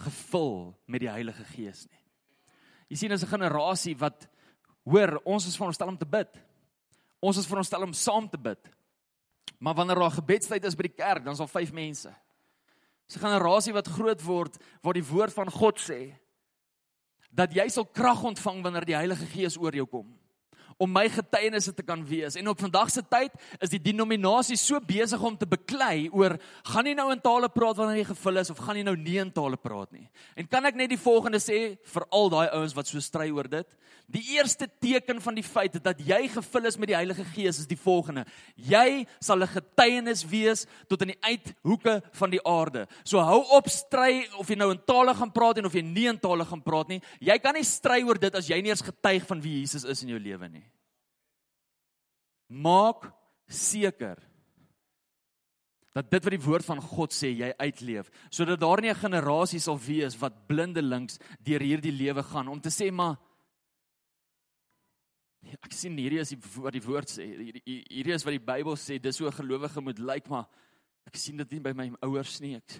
gevul 0.04 0.74
met 0.86 1.00
die 1.00 1.10
Heilige 1.10 1.44
Gees 1.44 1.86
nie. 1.88 2.02
Jy 2.90 2.96
sien 2.96 3.12
as 3.12 3.22
'n 3.22 3.32
generasie 3.32 3.96
wat 3.96 4.28
hoor 4.84 5.20
ons 5.24 5.46
is 5.46 5.56
veronderstel 5.56 5.88
om 5.88 5.98
te 5.98 6.06
bid. 6.06 6.28
Ons 7.20 7.36
is 7.36 7.46
veronderstel 7.46 7.82
om 7.82 7.92
saam 7.92 8.28
te 8.28 8.38
bid. 8.38 8.70
Maar 9.58 9.74
wanneer 9.74 10.00
daar 10.00 10.10
gebedstyd 10.10 10.64
is 10.64 10.76
by 10.76 10.88
die 10.88 10.96
kerk, 10.96 11.24
dan 11.24 11.32
is 11.36 11.42
daar 11.42 11.48
5 11.48 11.72
mense. 11.72 12.14
Dis 13.06 13.16
'n 13.16 13.26
generasie 13.26 13.72
wat 13.72 13.88
groot 13.88 14.22
word 14.22 14.56
waar 14.82 14.94
die 14.94 15.04
woord 15.04 15.32
van 15.32 15.50
God 15.50 15.78
sê 15.80 16.14
dat 17.30 17.52
jy 17.54 17.68
sal 17.68 17.84
krag 17.84 18.22
ontvang 18.22 18.62
wanneer 18.62 18.84
die 18.84 18.94
Heilige 18.94 19.26
Gees 19.26 19.56
oor 19.56 19.74
jou 19.74 19.86
kom 19.86 20.19
om 20.80 20.92
my 20.92 21.06
getuienisse 21.12 21.74
te 21.76 21.84
kan 21.84 22.00
wees. 22.08 22.38
En 22.40 22.48
op 22.48 22.60
vandag 22.60 22.90
se 22.90 23.02
tyd 23.04 23.34
is 23.60 23.72
die 23.72 23.82
denominasie 23.90 24.56
so 24.56 24.80
besig 24.80 25.20
om 25.20 25.36
te 25.36 25.48
beklei 25.48 26.08
oor 26.08 26.38
gaan 26.72 26.88
jy 26.88 26.94
nou 26.96 27.10
in 27.12 27.20
tale 27.20 27.50
praat 27.52 27.76
wanneer 27.76 28.00
jy 28.00 28.08
gevul 28.14 28.40
is 28.40 28.52
of 28.52 28.62
gaan 28.64 28.80
jy 28.80 28.86
nou 28.88 28.96
nie 28.96 29.18
in 29.20 29.32
tale 29.34 29.60
praat 29.60 29.92
nie. 29.92 30.06
En 30.40 30.48
kan 30.48 30.64
ek 30.70 30.78
net 30.80 30.92
die 30.94 31.00
volgende 31.00 31.40
sê 31.42 31.76
vir 31.92 32.08
al 32.08 32.32
daai 32.32 32.48
ouens 32.48 32.76
wat 32.78 32.88
so 32.88 33.02
stry 33.04 33.28
oor 33.34 33.50
dit? 33.50 33.68
Die 34.10 34.22
eerste 34.34 34.66
teken 34.82 35.20
van 35.22 35.36
die 35.38 35.44
feit 35.46 35.76
dat 35.84 36.00
jy 36.02 36.24
gevul 36.32 36.66
is 36.66 36.78
met 36.80 36.90
die 36.90 36.96
Heilige 36.96 37.24
Gees 37.30 37.60
is 37.62 37.68
die 37.70 37.78
volgende: 37.78 38.24
jy 38.56 39.06
sal 39.22 39.38
'n 39.38 39.46
getuienis 39.46 40.24
wees 40.26 40.66
tot 40.88 41.02
in 41.02 41.14
die 41.14 41.22
uithoeke 41.22 42.02
van 42.12 42.30
die 42.30 42.42
aarde. 42.42 42.86
So 43.04 43.20
hou 43.22 43.44
op 43.54 43.68
stry 43.68 44.26
of 44.38 44.48
jy 44.48 44.56
nou 44.56 44.70
in 44.72 44.82
tale 44.84 45.14
gaan 45.14 45.30
praat 45.30 45.58
en 45.58 45.66
of 45.66 45.74
jy 45.74 45.82
nie 45.82 46.08
in 46.08 46.18
tale 46.18 46.44
gaan 46.44 46.62
praat 46.62 46.88
nie. 46.88 47.00
Jy 47.20 47.38
kan 47.38 47.54
nie 47.54 47.62
stry 47.62 48.02
oor 48.02 48.18
dit 48.18 48.34
as 48.34 48.48
jy 48.48 48.60
nie 48.60 48.70
eens 48.70 48.82
getuig 48.82 49.26
van 49.26 49.40
wie 49.40 49.60
Jesus 49.60 49.84
is 49.84 50.02
in 50.02 50.08
jou 50.08 50.18
lewe 50.18 50.48
nie. 50.48 50.64
Maak 52.50 53.06
seker 53.46 54.18
dat 55.94 56.10
dit 56.10 56.22
wat 56.22 56.34
die 56.34 56.42
woord 56.42 56.66
van 56.66 56.82
God 56.82 57.14
sê 57.14 57.32
jy 57.32 57.50
uitleef 57.58 58.10
sodat 58.30 58.60
daar 58.60 58.80
nie 58.80 58.90
'n 58.90 59.02
generasie 59.02 59.60
sal 59.60 59.78
wees 59.78 60.16
wat 60.20 60.46
blindelings 60.46 61.18
deur 61.42 61.60
hierdie 61.60 61.92
lewe 61.92 62.22
gaan 62.22 62.48
om 62.48 62.60
te 62.60 62.70
sê 62.70 62.92
maar 62.92 63.18
ek 65.42 65.72
sien 65.72 65.96
hierdie 65.96 66.20
is 66.20 66.30
die, 66.30 66.38
wat 66.56 66.72
die 66.72 66.84
woord 66.84 67.08
sê 67.08 67.24
hierdie, 67.24 67.62
hierdie 67.90 68.14
is 68.14 68.24
wat 68.24 68.32
die 68.32 68.46
Bybel 68.52 68.76
sê 68.76 69.00
dis 69.00 69.18
hoe 69.18 69.28
'n 69.28 69.40
gelowige 69.40 69.80
moet 69.80 69.98
lyk 69.98 70.28
maar 70.28 70.46
ek 71.06 71.16
sien 71.16 71.36
dit 71.36 71.52
nie 71.52 71.60
by 71.60 71.72
my 71.72 71.90
ouers 72.02 72.40
nie 72.40 72.56
ek, 72.56 72.70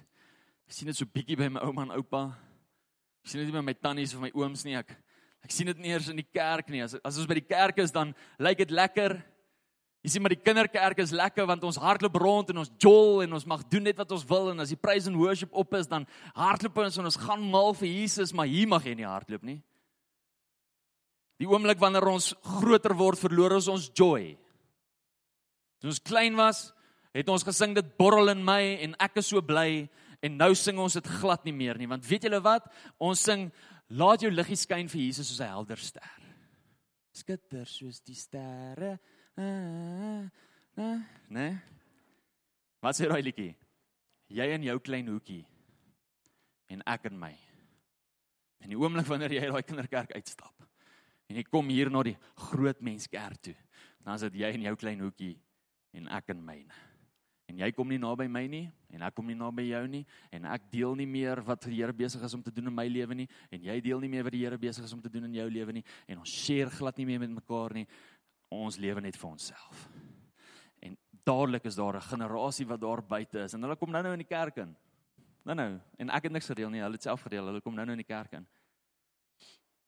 ek 0.67 0.73
sien 0.73 0.87
dit 0.87 0.97
so 0.97 1.05
bietjie 1.05 1.37
by 1.37 1.49
my 1.49 1.61
ouma 1.61 1.83
en 1.83 1.97
oupa 1.99 2.37
ek 3.25 3.29
sien 3.29 3.41
dit 3.41 3.47
nie 3.47 3.59
by 3.59 3.65
my 3.65 3.75
tannies 3.75 4.15
of 4.15 4.21
my 4.21 4.31
ooms 4.35 4.65
nie 4.65 4.77
ek 4.77 4.91
ek 5.43 5.51
sien 5.51 5.67
dit 5.67 5.79
nie 5.79 5.91
eers 5.91 6.09
in 6.09 6.17
die 6.17 6.31
kerk 6.33 6.69
nie 6.69 6.83
as 6.83 6.95
as 7.03 7.19
ons 7.19 7.27
by 7.27 7.35
die 7.35 7.49
kerk 7.49 7.79
is 7.79 7.91
dan 7.91 8.15
lyk 8.39 8.59
dit 8.59 8.71
lekker 8.71 9.21
Jy 10.01 10.15
sien 10.15 10.23
maar 10.25 10.33
die 10.33 10.41
kinderkerk 10.41 11.03
is 11.03 11.13
lekker 11.13 11.45
want 11.49 11.65
ons 11.69 11.77
hardloop 11.81 12.15
rond 12.23 12.53
en 12.53 12.63
ons 12.63 12.71
jol 12.81 13.21
en 13.21 13.37
ons 13.37 13.49
mag 13.53 13.67
doen 13.69 13.85
net 13.85 13.99
wat 14.01 14.13
ons 14.17 14.25
wil 14.31 14.49
en 14.49 14.63
as 14.65 14.73
die 14.73 14.79
praise 14.81 15.11
and 15.11 15.21
worship 15.21 15.53
op 15.53 15.75
is 15.77 15.91
dan 15.91 16.07
hardloop 16.33 16.81
ons 16.87 16.97
en 16.97 17.09
ons 17.11 17.19
gaan 17.21 17.43
mal 17.53 17.75
vir 17.77 17.91
Jesus, 17.91 18.33
maar 18.33 18.49
hier 18.49 18.69
mag 18.71 18.87
jy 18.89 18.95
nie 18.97 19.09
hardloop 19.09 19.45
nie. 19.45 19.59
Die 21.41 21.49
oomblik 21.49 21.81
wanneer 21.81 22.09
ons 22.09 22.33
groter 22.61 22.95
word, 22.97 23.21
verloor 23.21 23.59
ons 23.59 23.69
ons 23.73 23.91
joy. 23.97 24.35
Toe 25.81 25.93
ons 25.93 26.03
klein 26.05 26.37
was, 26.37 26.71
het 27.17 27.29
ons 27.33 27.45
gesing 27.45 27.77
dit 27.77 27.93
borrel 28.01 28.33
in 28.33 28.41
my 28.45 28.61
en 28.87 28.97
ek 29.05 29.21
is 29.21 29.29
so 29.33 29.45
bly 29.45 29.85
en 30.25 30.37
nou 30.41 30.53
sing 30.57 30.81
ons 30.81 30.97
dit 30.97 31.13
glad 31.21 31.45
nie 31.45 31.57
meer 31.57 31.77
nie 31.81 31.89
want 31.91 32.09
weet 32.09 32.25
julle 32.25 32.41
wat? 32.45 32.73
Ons 32.97 33.25
sing 33.29 33.51
laat 33.93 34.25
jou 34.25 34.33
liggie 34.33 34.57
skyn 34.57 34.89
vir 34.89 35.05
Jesus 35.11 35.29
soos 35.29 35.41
'n 35.45 35.53
helder 35.53 35.77
ster. 35.77 36.13
Skitter 37.13 37.67
soos 37.67 38.01
die 38.01 38.15
sterre 38.15 38.99
Nee. 41.31 41.57
Wat 42.81 42.97
sê 42.97 43.09
daai 43.11 43.23
liedjie? 43.23 43.53
Jy 44.31 44.47
in 44.55 44.67
jou 44.69 44.77
klein 44.83 45.09
hoekie 45.11 45.43
en 46.71 46.83
ek 46.89 47.09
in 47.11 47.19
my. 47.19 47.33
En 48.61 48.73
die 48.73 48.79
oomblik 48.79 49.09
wanneer 49.09 49.35
jy 49.35 49.47
uit 49.47 49.55
daai 49.55 49.67
kinderkerk 49.67 50.15
uitstap 50.17 50.67
en 51.31 51.39
jy 51.39 51.45
kom 51.47 51.69
hier 51.71 51.93
na 51.95 52.03
die 52.03 52.17
groot 52.49 52.81
menskerk 52.83 53.39
toe, 53.39 53.55
dan 54.03 54.17
is 54.17 54.25
dit 54.27 54.41
jy 54.43 54.49
in 54.57 54.65
jou 54.67 54.73
klein 54.81 55.03
hoekie 55.05 55.37
en 55.95 56.09
ek 56.11 56.33
in 56.35 56.41
myne. 56.43 56.75
En 57.51 57.59
jy 57.59 57.71
kom 57.75 57.89
nie 57.91 57.99
naby 57.99 58.29
my 58.31 58.45
nie 58.51 58.65
en 58.95 59.03
ek 59.07 59.15
kom 59.17 59.27
nie 59.27 59.37
naby 59.39 59.65
jou 59.69 59.83
nie 59.91 60.03
en 60.35 60.47
ek 60.53 60.69
deel 60.71 60.95
nie 60.99 61.07
meer 61.11 61.41
wat 61.47 61.65
die 61.67 61.81
Here 61.81 61.95
besig 61.97 62.23
is 62.27 62.35
om 62.37 62.43
te 62.47 62.53
doen 62.55 62.71
in 62.71 62.75
my 62.75 62.87
lewe 62.91 63.17
nie 63.19 63.27
en 63.51 63.65
jy 63.65 63.77
deel 63.83 64.03
nie 64.03 64.11
meer 64.13 64.27
wat 64.27 64.35
die 64.37 64.43
Here 64.45 64.59
besig 64.61 64.87
is 64.87 64.95
om 64.95 65.03
te 65.03 65.11
doen 65.11 65.27
in 65.27 65.35
jou 65.41 65.49
lewe 65.51 65.75
nie 65.75 65.85
en 66.07 66.21
ons 66.23 66.31
share 66.31 66.71
glad 66.77 66.99
nie 67.01 67.09
meer 67.09 67.23
met 67.25 67.33
mekaar 67.41 67.75
nie 67.75 67.87
ons 68.51 68.79
lewe 68.83 69.01
net 69.01 69.17
vir 69.17 69.31
onsself. 69.31 69.89
En 70.83 70.97
dadelik 71.25 71.65
is 71.65 71.77
daar 71.79 71.97
'n 71.97 72.11
generasie 72.11 72.67
wat 72.67 72.81
daar 72.81 73.03
buite 73.03 73.45
is 73.45 73.55
en 73.55 73.63
hulle 73.63 73.77
kom 73.77 73.91
nou-nou 73.91 74.13
in 74.13 74.25
die 74.25 74.37
kerk 74.37 74.57
in. 74.57 74.77
Nou-nou 75.45 75.81
en 75.99 76.11
ek 76.11 76.23
het 76.23 76.33
niks 76.33 76.47
gereël 76.47 76.71
nie, 76.71 76.81
hulle 76.81 76.99
het 76.99 77.03
self 77.03 77.23
gereël. 77.23 77.47
Hulle 77.47 77.61
kom 77.61 77.75
nou-nou 77.75 77.97
in 77.99 78.05
die 78.05 78.15
kerk 78.15 78.33
in. 78.33 78.47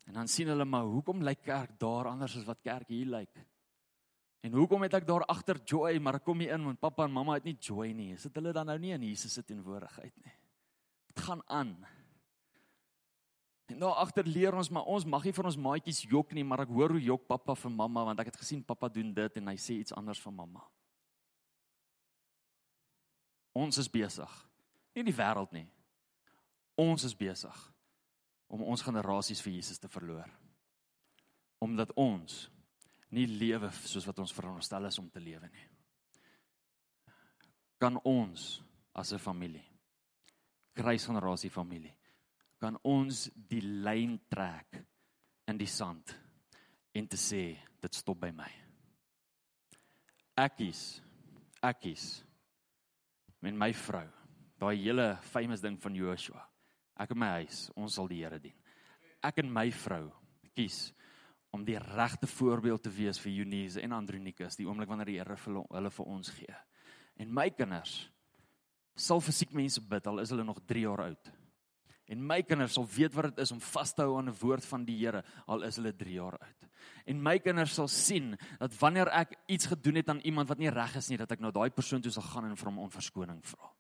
En 0.07 0.14
dan 0.14 0.29
sien 0.29 0.48
hulle 0.48 0.64
maar 0.64 0.85
hoekom 0.85 1.22
lyk 1.22 1.42
kerk 1.42 1.79
daar 1.79 2.07
anders 2.07 2.37
as 2.37 2.44
wat 2.44 2.61
kerk 2.61 2.88
hier 2.88 3.07
lyk? 3.07 3.38
En 4.42 4.53
hoekom 4.53 4.83
het 4.83 4.94
ek 4.98 5.07
daar 5.07 5.22
agter 5.31 5.61
joy, 5.64 5.98
maar 6.03 6.18
ek 6.18 6.25
kom 6.27 6.40
nie 6.42 6.51
in 6.51 6.64
want 6.66 6.81
pappa 6.83 7.05
en 7.07 7.14
mamma 7.14 7.37
het 7.38 7.44
nie 7.46 7.55
joy 7.62 7.92
nie. 7.94 8.12
Is 8.16 8.27
dit 8.27 8.35
hulle 8.40 8.53
dan 8.53 8.66
nou 8.66 8.79
nie 8.83 8.90
in 8.90 9.05
Jesus 9.07 9.33
se 9.33 9.44
teenwoordigheid 9.46 10.16
nie? 10.25 10.35
Dit 11.12 11.22
gaan 11.22 11.42
aan. 11.46 11.77
En 13.72 13.78
daar 13.80 14.02
agter 14.02 14.26
leer 14.28 14.54
ons 14.54 14.68
maar 14.68 14.85
ons 14.85 15.06
mag 15.08 15.24
nie 15.24 15.32
vir 15.32 15.48
ons 15.48 15.56
maatjies 15.56 16.02
jok 16.11 16.35
nie, 16.37 16.44
maar 16.44 16.66
ek 16.66 16.72
hoor 16.74 16.92
hoe 16.92 17.00
jok 17.00 17.24
pappa 17.30 17.54
vir 17.56 17.72
mamma 17.72 18.04
want 18.04 18.20
ek 18.20 18.28
het 18.28 18.40
gesien 18.42 18.61
pappa 18.68 18.90
doen 18.92 19.14
dit 19.16 19.38
en 19.40 19.48
hy 19.48 19.56
sê 19.56 19.78
iets 19.80 19.94
anders 19.96 20.20
van 20.20 20.37
mamma. 20.37 20.64
Ons 23.56 23.80
is 23.80 23.88
besig. 23.92 24.32
Nie 24.92 25.04
die 25.08 25.16
wêreld 25.16 25.52
nie. 25.56 25.66
Ons 26.76 27.06
is 27.08 27.16
besig 27.16 27.56
om 28.52 28.64
ons 28.68 28.85
generasies 28.85 29.40
vir 29.40 29.56
Jesus 29.56 29.80
te 29.80 29.88
verloor. 29.88 30.28
Omdat 31.64 31.96
ons 31.96 32.44
nie 33.16 33.24
lewe 33.28 33.70
soos 33.88 34.04
wat 34.08 34.20
ons 34.20 34.37
veronderstel 34.37 34.88
is 34.88 35.00
om 35.00 35.08
te 35.08 35.20
lewe 35.20 35.48
nie. 35.48 35.68
Kan 37.80 37.96
ons 38.04 38.61
as 38.92 39.12
'n 39.12 39.18
familie 39.18 39.64
kruisgenerasie 40.76 41.50
familie 41.50 41.92
kan 42.62 42.79
ons 42.87 43.27
die 43.35 43.62
lyn 43.62 44.14
trek 44.31 44.79
in 45.51 45.59
die 45.59 45.70
sand 45.70 46.14
en 46.94 47.09
te 47.11 47.18
sê 47.18 47.57
dit 47.83 47.98
stop 47.98 48.20
by 48.22 48.31
my. 48.37 48.51
Ek 50.38 50.61
kies 50.61 51.03
ek 51.62 51.85
kies 51.85 52.07
met 53.42 53.55
my 53.55 53.70
vrou. 53.75 54.07
Daai 54.59 54.77
hele 54.79 55.07
famous 55.27 55.62
ding 55.62 55.79
van 55.83 55.94
Joshua. 55.94 56.42
Ek 57.03 57.14
en 57.14 57.18
my 57.18 57.31
huis, 57.40 57.64
ons 57.79 57.94
sal 57.96 58.11
die 58.11 58.20
Here 58.22 58.38
dien. 58.42 58.55
Ek 59.22 59.40
en 59.42 59.51
my 59.51 59.68
vrou 59.75 60.05
kies 60.55 60.90
om 61.55 61.64
die 61.64 61.79
regte 61.79 62.29
voorbeeld 62.29 62.83
te 62.85 62.92
wees 62.92 63.20
vir 63.20 63.33
Eunice 63.42 63.81
en 63.83 63.94
Andronikus 63.96 64.59
die 64.59 64.66
oomblik 64.68 64.90
wanneer 64.90 65.11
die 65.11 65.18
Here 65.20 65.38
hulle 65.42 65.90
vir 65.90 66.11
ons 66.11 66.33
gee. 66.35 66.57
En 67.18 67.33
my 67.33 67.48
kinders 67.51 68.09
sal 68.94 69.22
vir 69.25 69.35
siek 69.35 69.55
mense 69.57 69.81
bid 69.81 70.07
al 70.07 70.20
is 70.22 70.31
hulle 70.35 70.44
nog 70.44 70.61
3 70.66 70.85
jaar 70.87 71.07
oud. 71.09 71.33
En 72.11 72.27
my 72.27 72.43
kinders 72.43 72.75
sal 72.75 72.87
weet 72.87 73.15
wat 73.15 73.31
dit 73.31 73.43
is 73.45 73.53
om 73.55 73.61
vas 73.61 73.93
te 73.95 74.03
hou 74.03 74.17
aan 74.19 74.29
'n 74.29 74.38
woord 74.41 74.65
van 74.65 74.85
die 74.85 74.99
Here 74.99 75.23
al 75.47 75.62
is 75.62 75.77
hulle 75.77 75.93
3 75.93 76.12
jaar 76.12 76.38
oud. 76.38 76.69
En 77.07 77.23
my 77.23 77.38
kinders 77.38 77.75
sal 77.75 77.88
sien 77.88 78.37
dat 78.59 78.79
wanneer 78.79 79.09
ek 79.09 79.38
iets 79.47 79.67
gedoen 79.67 79.95
het 79.95 80.09
aan 80.09 80.21
iemand 80.21 80.49
wat 80.49 80.59
nie 80.59 80.71
reg 80.71 80.97
is 80.97 81.09
nie, 81.09 81.17
dat 81.17 81.33
ek 81.33 81.41
na 81.41 81.51
daai 81.51 81.71
persoon 81.71 82.03
toe 82.03 82.12
sal 82.12 82.23
gaan 82.23 82.45
en 82.45 82.57
vir 82.57 82.71
hom 82.71 82.79
onverskoning 82.79 83.45
vra. 83.45 83.71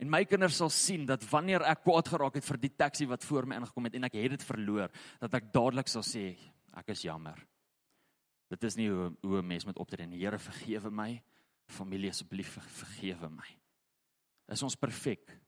En 0.00 0.10
my 0.10 0.24
kinders 0.24 0.56
sal 0.56 0.70
sien 0.70 1.06
dat 1.06 1.24
wanneer 1.30 1.62
ek 1.62 1.84
kwaad 1.84 2.08
geraak 2.08 2.34
het 2.34 2.44
vir 2.44 2.58
die 2.58 2.74
taxi 2.76 3.06
wat 3.06 3.24
voor 3.24 3.46
my 3.46 3.56
ingekom 3.56 3.84
het 3.84 3.94
en 3.94 4.04
ek 4.04 4.14
het 4.14 4.30
dit 4.30 4.42
verloor, 4.42 4.90
dat 5.20 5.34
ek 5.34 5.52
dadelik 5.52 5.88
sal 5.88 6.02
sê 6.02 6.36
ek 6.76 6.88
is 6.88 7.02
jammer. 7.02 7.38
Dit 8.48 8.64
is 8.64 8.76
nie 8.76 8.88
hoe 8.88 9.12
hoe 9.22 9.38
'n 9.42 9.46
mens 9.46 9.64
moet 9.64 9.78
optree 9.78 10.06
nie. 10.06 10.20
Here 10.24 10.38
vergewe 10.38 10.90
my. 10.90 11.22
Familie 11.66 12.08
asseblief 12.08 12.58
vergewe 12.58 13.28
my. 13.28 13.48
Is 14.48 14.62
ons 14.62 14.76
perfek? 14.76 15.38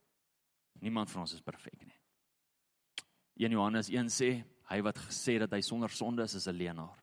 Niemand 0.80 1.10
van 1.10 1.22
ons 1.22 1.32
is 1.32 1.40
perfek 1.40 1.86
nie. 1.86 1.99
1 3.40 3.56
Johannes 3.56 3.88
1 3.88 4.12
sê 4.12 4.30
hy 4.68 4.80
wat 4.84 4.98
gesê 5.00 5.38
dat 5.40 5.54
hy 5.56 5.62
sonder 5.64 5.88
sonde 5.88 6.26
is, 6.28 6.34
is 6.36 6.46
'n 6.48 6.56
leienaar. 6.56 6.98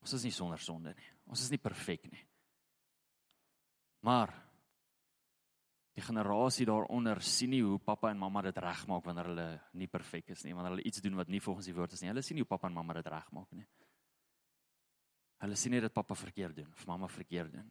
Ons 0.00 0.12
is 0.14 0.24
nie 0.24 0.32
sonder 0.32 0.58
sonde 0.58 0.94
nie. 0.94 1.10
Ons 1.26 1.42
is 1.42 1.50
nie 1.50 1.58
perfek 1.58 2.06
nie. 2.10 2.24
Maar 4.00 4.30
die 5.94 6.02
generasie 6.02 6.66
daaronder 6.66 7.20
sien 7.20 7.50
nie 7.50 7.62
hoe 7.62 7.78
pappa 7.78 8.10
en 8.10 8.18
mamma 8.18 8.42
dit 8.42 8.56
regmaak 8.56 9.04
wanneer 9.04 9.26
hulle 9.26 9.60
nie 9.74 9.88
perfek 9.88 10.30
is 10.30 10.44
nie, 10.44 10.54
wanneer 10.54 10.76
hulle 10.76 10.86
iets 10.86 11.02
doen 11.02 11.16
wat 11.16 11.28
nie 11.28 11.40
volgens 11.40 11.66
die 11.66 11.74
woord 11.74 11.92
is 11.92 12.00
nie. 12.00 12.08
Hulle 12.08 12.22
sien 12.22 12.36
nie 12.36 12.44
hoe 12.44 12.48
pappa 12.48 12.68
en 12.68 12.74
mamma 12.74 12.94
dit 12.94 13.06
regmaak 13.06 13.52
nie. 13.52 13.66
Hulle 15.40 15.56
sien 15.56 15.72
nie 15.72 15.80
dat 15.80 15.92
pappa 15.92 16.14
verkeerd 16.14 16.56
doen 16.56 16.72
of 16.72 16.86
mamma 16.86 17.08
verkeerd 17.08 17.52
doen. 17.52 17.70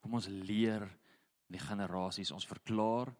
Kom 0.00 0.14
ons 0.14 0.28
leer 0.28 0.84
die 1.48 1.60
generasies, 1.62 2.32
ons 2.32 2.46
verklaar 2.46 3.14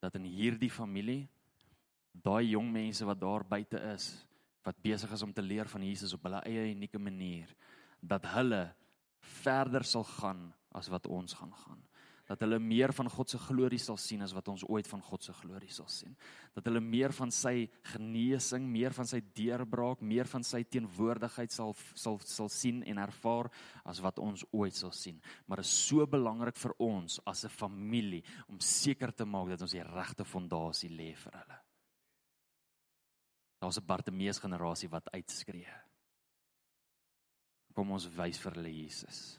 dat 0.00 0.14
in 0.18 0.24
hierdie 0.24 0.70
familie 0.70 1.28
daai 2.12 2.50
jong 2.50 2.70
mense 2.72 3.04
wat 3.04 3.20
daar 3.20 3.44
buite 3.44 3.80
is 3.94 4.12
wat 4.64 4.82
besig 4.82 5.12
is 5.12 5.22
om 5.22 5.32
te 5.32 5.42
leer 5.42 5.68
van 5.68 5.82
Jesus 5.82 6.14
op 6.14 6.24
hulle 6.28 6.42
eie 6.44 6.70
unieke 6.74 6.98
manier 6.98 7.52
dat 8.00 8.26
hulle 8.34 8.70
verder 9.42 9.84
sal 9.84 10.04
gaan 10.04 10.50
as 10.72 10.88
wat 10.88 11.06
ons 11.06 11.34
gaan 11.34 11.54
gaan 11.64 11.82
dat 12.30 12.44
hulle 12.44 12.60
meer 12.62 12.92
van 12.94 13.08
God 13.10 13.32
se 13.32 13.38
glorie 13.42 13.80
sal 13.82 13.96
sien 13.98 14.22
as 14.22 14.32
wat 14.36 14.46
ons 14.52 14.62
ooit 14.70 14.86
van 14.86 15.00
God 15.02 15.24
se 15.26 15.32
glorie 15.34 15.72
sal 15.74 15.88
sien. 15.90 16.12
Dat 16.54 16.68
hulle 16.68 16.82
meer 16.82 17.10
van 17.16 17.32
sy 17.34 17.64
genesing, 17.90 18.68
meer 18.70 18.94
van 18.94 19.08
sy 19.10 19.18
deurbraak, 19.34 20.04
meer 20.06 20.30
van 20.30 20.46
sy 20.46 20.60
teenwoordigheid 20.62 21.50
sal 21.50 21.74
sal 21.98 22.20
sal 22.22 22.50
sien 22.54 22.84
en 22.86 23.02
ervaar 23.02 23.50
as 23.82 23.98
wat 24.04 24.22
ons 24.22 24.44
ooit 24.54 24.78
sal 24.78 24.94
sien. 24.94 25.18
Maar 25.50 25.64
dit 25.64 25.70
is 25.72 25.74
so 25.88 26.06
belangrik 26.06 26.60
vir 26.62 26.76
ons 26.78 27.18
as 27.26 27.44
'n 27.44 27.50
familie 27.50 28.22
om 28.46 28.60
seker 28.60 29.10
te 29.10 29.24
maak 29.24 29.48
dat 29.48 29.62
ons 29.62 29.74
die 29.74 29.82
regte 29.82 30.24
fondasie 30.24 30.90
lê 30.90 31.16
vir 31.16 31.32
hulle. 31.32 31.58
Daar's 33.60 33.78
'n 33.78 33.86
Bartimeus 33.86 34.38
generasie 34.38 34.88
wat 34.88 35.10
uitskree. 35.12 35.68
Kom 37.74 37.90
ons 37.90 38.08
wys 38.16 38.38
vir 38.38 38.52
hulle 38.52 38.72
Jesus. 38.72 39.38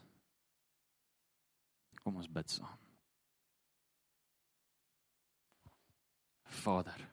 Kom 2.02 2.16
ons 2.16 2.28
bid 2.28 2.50
saam. 2.50 2.78
Vader. 6.44 7.08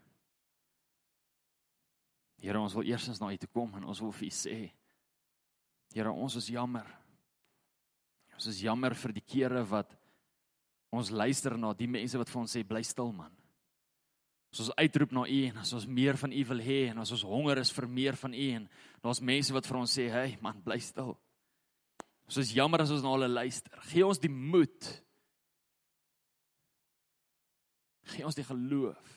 Here, 2.39 2.59
ons 2.59 2.73
wil 2.73 2.87
eerstens 2.87 3.19
na 3.19 3.31
U 3.33 3.37
toe 3.37 3.49
kom 3.51 3.73
en 3.75 3.83
ons 3.83 3.99
wil 3.99 4.11
vir 4.11 4.27
U 4.27 4.31
sê. 4.31 4.59
Here, 5.93 6.11
ons 6.11 6.35
is 6.35 6.47
jammer. 6.47 6.87
Ons 8.33 8.47
is 8.47 8.61
jammer 8.61 8.95
vir 8.95 9.11
die 9.17 9.25
kere 9.25 9.63
wat 9.67 9.97
ons 10.95 11.11
luister 11.11 11.57
na 11.57 11.73
die 11.73 11.87
mense 11.87 12.17
wat 12.17 12.29
vir 12.29 12.41
ons 12.41 12.55
sê 12.55 12.63
bly 12.63 12.81
stil 12.83 13.11
man. 13.11 13.33
As 14.49 14.63
ons 14.63 14.71
uitroep 14.81 15.11
na 15.13 15.27
U 15.29 15.39
en 15.51 15.57
as 15.61 15.71
ons 15.77 15.85
meer 15.85 16.17
van 16.17 16.31
U 16.33 16.43
wil 16.51 16.61
hê 16.65 16.79
en 16.89 17.01
as 17.03 17.11
ons 17.13 17.25
honger 17.29 17.61
is 17.61 17.71
vir 17.73 17.85
meer 17.87 18.15
van 18.17 18.33
U 18.33 18.45
en 18.57 18.65
daar's 19.03 19.21
mense 19.21 19.53
wat 19.53 19.67
vir 19.69 19.77
ons 19.77 19.97
sê, 19.97 20.09
"Hey 20.09 20.37
man, 20.41 20.61
bly 20.61 20.79
stil." 20.79 21.17
Ons 22.25 22.37
is 22.37 22.53
jammer 22.53 22.81
as 22.81 22.91
ons 22.91 23.03
na 23.03 23.11
hulle 23.11 23.27
luister. 23.27 23.79
Gee 23.89 24.05
ons 24.05 24.19
die 24.19 24.29
moed. 24.29 25.03
Gee 28.05 28.25
ons 28.25 28.35
die 28.35 28.43
geloof 28.43 29.15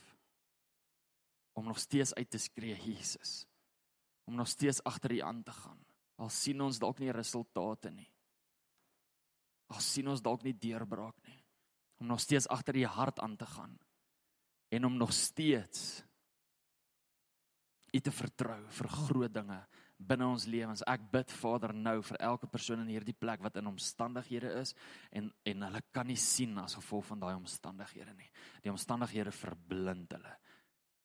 om 1.54 1.64
nog 1.64 1.78
steeds 1.78 2.14
uit 2.14 2.30
te 2.30 2.38
skree 2.38 2.76
Jesus. 2.76 3.46
Om 4.24 4.34
nog 4.34 4.48
steeds 4.48 4.82
agter 4.84 5.12
U 5.12 5.20
aan 5.20 5.42
te 5.42 5.52
gaan. 5.52 5.78
Al 6.16 6.28
sien 6.28 6.60
ons 6.60 6.78
dalk 6.78 6.98
nie 6.98 7.12
resultate 7.12 7.90
nie. 7.90 8.10
Al 9.68 9.80
sien 9.80 10.08
ons 10.08 10.22
dalk 10.22 10.42
nie 10.42 10.54
deurbraak 10.58 11.16
nie. 11.26 11.42
Om 12.00 12.06
nog 12.06 12.20
steeds 12.20 12.48
agter 12.48 12.76
U 12.76 12.84
hart 12.84 13.20
aan 13.20 13.36
te 13.36 13.46
gaan 13.46 13.78
en 14.72 14.88
om 14.88 14.96
nog 14.96 15.12
steeds 15.12 16.00
U 17.92 18.00
te 18.00 18.12
vertrou 18.14 18.60
vir 18.72 18.88
groot 18.88 19.32
dinge 19.34 19.58
binne 20.02 20.26
ons 20.26 20.46
lewens. 20.50 20.82
Ek 20.88 21.04
bid 21.12 21.32
Vader 21.36 21.74
nou 21.76 21.98
vir 22.06 22.18
elke 22.24 22.48
persoon 22.50 22.82
in 22.82 22.92
hierdie 22.94 23.14
plek 23.16 23.42
wat 23.44 23.58
in 23.60 23.68
omstandighede 23.70 24.50
is 24.62 24.74
en 25.12 25.30
en 25.48 25.66
hulle 25.68 25.82
kan 25.94 26.08
nie 26.08 26.18
sien 26.18 26.56
as 26.62 26.76
gevolg 26.78 27.06
van 27.10 27.22
daai 27.22 27.34
omstandighede 27.36 28.14
nie. 28.16 28.30
Die 28.64 28.72
omstandighede 28.72 29.34
verblind 29.36 30.16
hulle. 30.16 30.34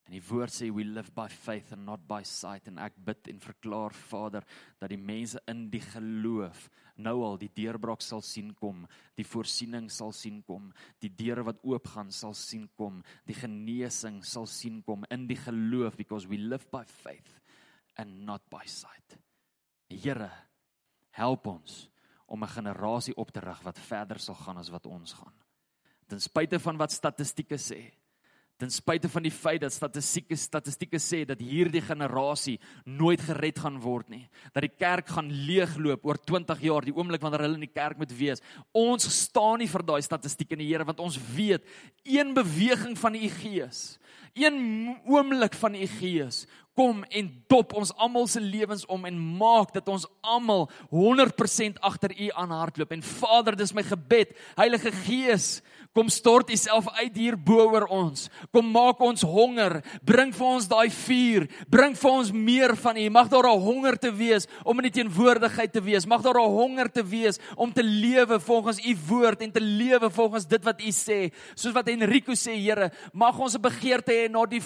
En 0.08 0.16
die 0.16 0.24
woord 0.24 0.54
sê 0.56 0.70
we 0.72 0.86
live 0.88 1.12
by 1.12 1.28
faith 1.28 1.74
and 1.76 1.84
not 1.84 2.06
by 2.08 2.22
sight 2.24 2.70
en 2.72 2.78
ek 2.80 2.96
bid 3.10 3.28
en 3.28 3.42
verklaar 3.44 3.92
Vader 4.08 4.46
dat 4.80 4.88
die 4.94 5.00
mense 5.00 5.42
in 5.52 5.66
die 5.74 5.82
geloof 5.84 6.70
nou 7.04 7.18
al 7.28 7.36
die 7.42 7.50
deurbraak 7.52 8.02
sal 8.02 8.24
sien 8.24 8.54
kom, 8.56 8.86
die 9.20 9.28
voorsiening 9.28 9.90
sal 9.92 10.14
sien 10.16 10.40
kom, 10.48 10.72
die 11.04 11.12
deure 11.12 11.44
wat 11.50 11.60
oopgaan 11.68 12.14
sal 12.16 12.34
sien 12.40 12.70
kom, 12.80 13.02
die 13.28 13.36
genesing 13.36 14.22
sal 14.24 14.48
sien 14.48 14.80
kom 14.88 15.04
in 15.12 15.28
die 15.28 15.38
geloof 15.44 16.00
because 16.00 16.26
we 16.26 16.40
live 16.40 16.64
by 16.72 16.86
faith 16.88 17.36
and 18.00 18.24
not 18.24 18.48
by 18.50 18.64
sight. 18.64 19.20
Here, 19.92 20.32
help 21.20 21.52
ons 21.52 21.90
om 22.28 22.44
'n 22.44 22.56
generasie 22.56 23.16
op 23.16 23.32
te 23.32 23.44
rig 23.44 23.62
wat 23.64 23.80
verder 23.80 24.20
sal 24.20 24.36
gaan 24.36 24.58
as 24.58 24.70
wat 24.70 24.86
ons 24.86 25.14
gaan. 25.14 25.36
Ten 26.08 26.20
spyte 26.20 26.60
van 26.60 26.78
wat 26.78 26.92
statistieke 26.92 27.60
sê, 27.60 27.92
ten 28.58 28.72
spyte 28.74 29.10
van 29.10 29.26
die 29.26 29.34
feit 29.34 29.62
dat 29.62 29.74
statistieke 29.74 30.36
statistieke 30.38 31.00
sê 31.02 31.22
dat 31.30 31.42
hierdie 31.44 31.82
generasie 31.86 32.58
nooit 32.86 33.22
gered 33.22 33.60
gaan 33.62 33.78
word 33.84 34.10
nie, 34.10 34.24
dat 34.54 34.66
die 34.66 34.74
kerk 34.74 35.12
gaan 35.14 35.30
leegloop 35.30 36.06
oor 36.08 36.18
20 36.18 36.64
jaar, 36.66 36.86
die 36.86 36.96
oomblik 36.96 37.22
wanneer 37.22 37.46
hulle 37.46 37.60
in 37.60 37.68
die 37.68 37.74
kerk 37.74 38.02
moet 38.02 38.14
wees. 38.18 38.42
Ons 38.74 39.06
staan 39.14 39.62
nie 39.62 39.70
vir 39.70 39.86
daai 39.86 40.02
statistieke 40.06 40.58
in 40.58 40.66
die 40.66 40.72
Here 40.72 40.88
want 40.88 41.04
ons 41.04 41.20
weet 41.36 41.66
een 42.04 42.34
beweging 42.34 42.98
van 42.98 43.16
u 43.16 43.28
gees, 43.40 43.84
een 44.34 44.58
oomblik 45.06 45.54
van 45.58 45.78
u 45.78 45.86
gees 46.00 46.46
kom 46.78 47.02
en 47.10 47.30
dop 47.50 47.74
ons 47.78 47.92
almal 47.98 48.28
se 48.30 48.42
lewens 48.42 48.86
om 48.94 49.08
en 49.10 49.18
maak 49.40 49.74
dat 49.74 49.88
ons 49.90 50.06
almal 50.22 50.68
100% 50.94 51.80
agter 51.90 52.14
U 52.14 52.30
aanhardloop. 52.44 52.94
En 52.94 53.04
Vader, 53.04 53.58
dis 53.58 53.74
my 53.74 53.84
gebed, 53.88 54.36
Heilige 54.60 54.94
Gees, 55.06 55.48
kom 55.98 56.12
stort 56.14 56.52
U 56.54 56.58
self 56.60 56.86
uit 57.02 57.16
hier 57.18 57.38
bo 57.42 57.66
oor 57.66 57.88
ons. 57.90 58.28
Kom 58.54 58.70
maak 58.70 59.02
ons 59.02 59.26
honger, 59.26 59.80
bring 60.06 60.30
vir 60.36 60.48
ons 60.48 60.70
daai 60.70 60.92
vuur, 60.94 61.48
bring 61.74 61.98
vir 61.98 62.12
ons 62.12 62.30
meer 62.32 62.76
van 62.78 63.00
U. 63.02 63.10
Mag 63.10 63.32
daar 63.34 63.50
'n 63.50 63.66
honger 63.66 63.98
te 63.98 64.12
wees 64.12 64.48
om 64.64 64.78
in 64.78 64.92
die 64.92 65.02
teenwoordigheid 65.02 65.74
te 65.74 65.82
wees. 65.82 66.06
Mag 66.06 66.22
daar 66.22 66.38
'n 66.38 66.54
honger 66.54 66.92
te 66.92 67.04
wees 67.04 67.40
om 67.56 67.74
te 67.74 67.84
lewe 67.84 68.40
volgens 68.40 68.80
U 68.86 68.96
woord 69.08 69.42
en 69.42 69.52
te 69.52 69.62
lewe 69.62 70.10
volgens 70.10 70.46
dit 70.46 70.64
wat 70.64 70.82
U 70.82 70.92
sê. 70.92 71.34
Soos 71.56 71.74
wat 71.74 71.88
Enrico 71.88 72.34
sê, 72.34 72.54
Here, 72.58 72.92
mag 73.14 73.40
ons 73.40 73.56
'n 73.56 73.62
begeerte 73.62 74.12
hê 74.12 74.30
na 74.30 74.46
die 74.46 74.62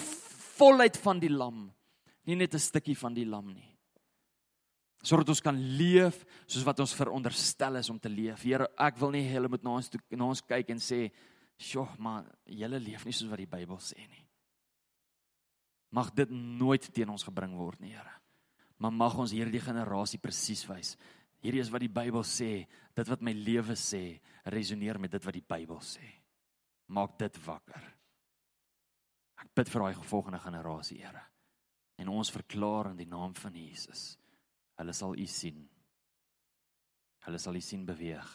volheid 0.58 0.96
van 0.96 1.18
die 1.18 1.30
lam 1.30 1.72
nie 2.26 2.36
net 2.36 2.54
'n 2.54 2.58
stukkie 2.58 2.98
van 2.98 3.14
die 3.14 3.26
lam 3.26 3.52
nie. 3.52 3.71
Sodat 5.02 5.32
ons 5.34 5.42
kan 5.42 5.56
leef 5.56 6.20
soos 6.46 6.64
wat 6.66 6.80
ons 6.84 6.94
veronderstel 6.94 7.80
is 7.80 7.90
om 7.90 7.98
te 7.98 8.10
leef. 8.10 8.44
Here, 8.46 8.68
ek 8.78 9.00
wil 9.02 9.10
nie 9.16 9.24
hulle 9.26 9.50
moet 9.50 9.64
na 9.66 9.76
ons 9.80 9.90
toe 9.90 10.00
na 10.14 10.28
ons 10.30 10.44
kyk 10.46 10.70
en 10.70 10.78
sê, 10.78 11.10
"Sjoe, 11.58 11.88
maar 11.98 12.24
julle 12.46 12.78
leef 12.78 13.04
nie 13.04 13.12
soos 13.12 13.30
wat 13.30 13.38
die 13.38 13.46
Bybel 13.46 13.76
sê 13.78 13.98
nie." 13.98 14.26
Mag 15.90 16.14
dit 16.14 16.30
nooit 16.30 16.92
teen 16.92 17.08
ons 17.08 17.24
gebring 17.24 17.56
word 17.56 17.80
nie, 17.80 17.90
Here. 17.90 18.20
Maar 18.78 18.92
mag 18.92 19.18
ons 19.18 19.32
hierdie 19.32 19.60
generasie 19.60 20.18
presies 20.18 20.64
wys. 20.68 20.96
Hierdie 21.42 21.60
is 21.60 21.70
wat 21.70 21.80
die 21.80 21.88
Bybel 21.88 22.22
sê, 22.22 22.66
dit 22.94 23.08
wat 23.08 23.20
my 23.20 23.32
lewe 23.32 23.74
sê, 23.74 24.20
resoneer 24.46 24.98
met 24.98 25.10
dit 25.10 25.24
wat 25.24 25.34
die 25.34 25.46
Bybel 25.48 25.80
sê. 25.80 26.06
Maak 26.88 27.18
dit 27.18 27.38
wakker. 27.46 27.82
Ek 29.42 29.54
bid 29.54 29.68
vir 29.68 29.80
daai 29.80 29.94
volgende 29.94 30.38
generasie, 30.38 30.98
Here. 31.02 31.22
En 31.98 32.08
ons 32.08 32.30
verklaar 32.30 32.92
in 32.92 32.96
die 32.96 33.10
naam 33.10 33.34
van 33.34 33.54
Jesus. 33.54 34.16
Hulle 34.80 34.92
sal 34.92 35.16
u 35.18 35.26
sien. 35.26 35.68
Hulle 37.26 37.38
sal 37.38 37.56
u 37.56 37.60
sien 37.60 37.84
beweeg. 37.86 38.30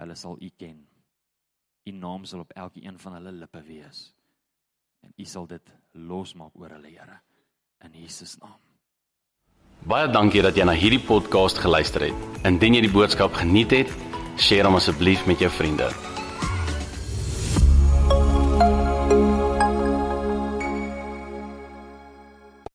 Hulle 0.00 0.16
sal 0.18 0.36
u 0.40 0.50
ken. 0.58 0.82
U 1.84 1.92
naam 1.92 2.24
sal 2.24 2.44
op 2.44 2.52
elkeen 2.52 2.98
van 2.98 3.18
hulle 3.18 3.32
lippe 3.32 3.62
wees. 3.62 4.12
En 5.04 5.12
u 5.16 5.24
sal 5.24 5.46
dit 5.46 5.72
losmaak 5.92 6.56
oor 6.56 6.76
hulle 6.76 6.88
Here 6.88 7.20
in 7.84 8.00
Jesus 8.00 8.38
naam. 8.40 8.60
Baie 9.84 10.08
dankie 10.08 10.40
dat 10.42 10.56
jy 10.56 10.64
na 10.64 10.72
hierdie 10.72 11.02
podcast 11.04 11.60
geluister 11.60 12.06
het. 12.08 12.26
Indien 12.48 12.78
jy 12.78 12.86
die 12.86 12.94
boodskap 12.94 13.36
geniet 13.36 13.74
het, 13.76 13.92
deel 14.48 14.64
hom 14.64 14.80
asseblief 14.80 15.26
met 15.28 15.44
jou 15.44 15.52
vriende. 15.52 15.92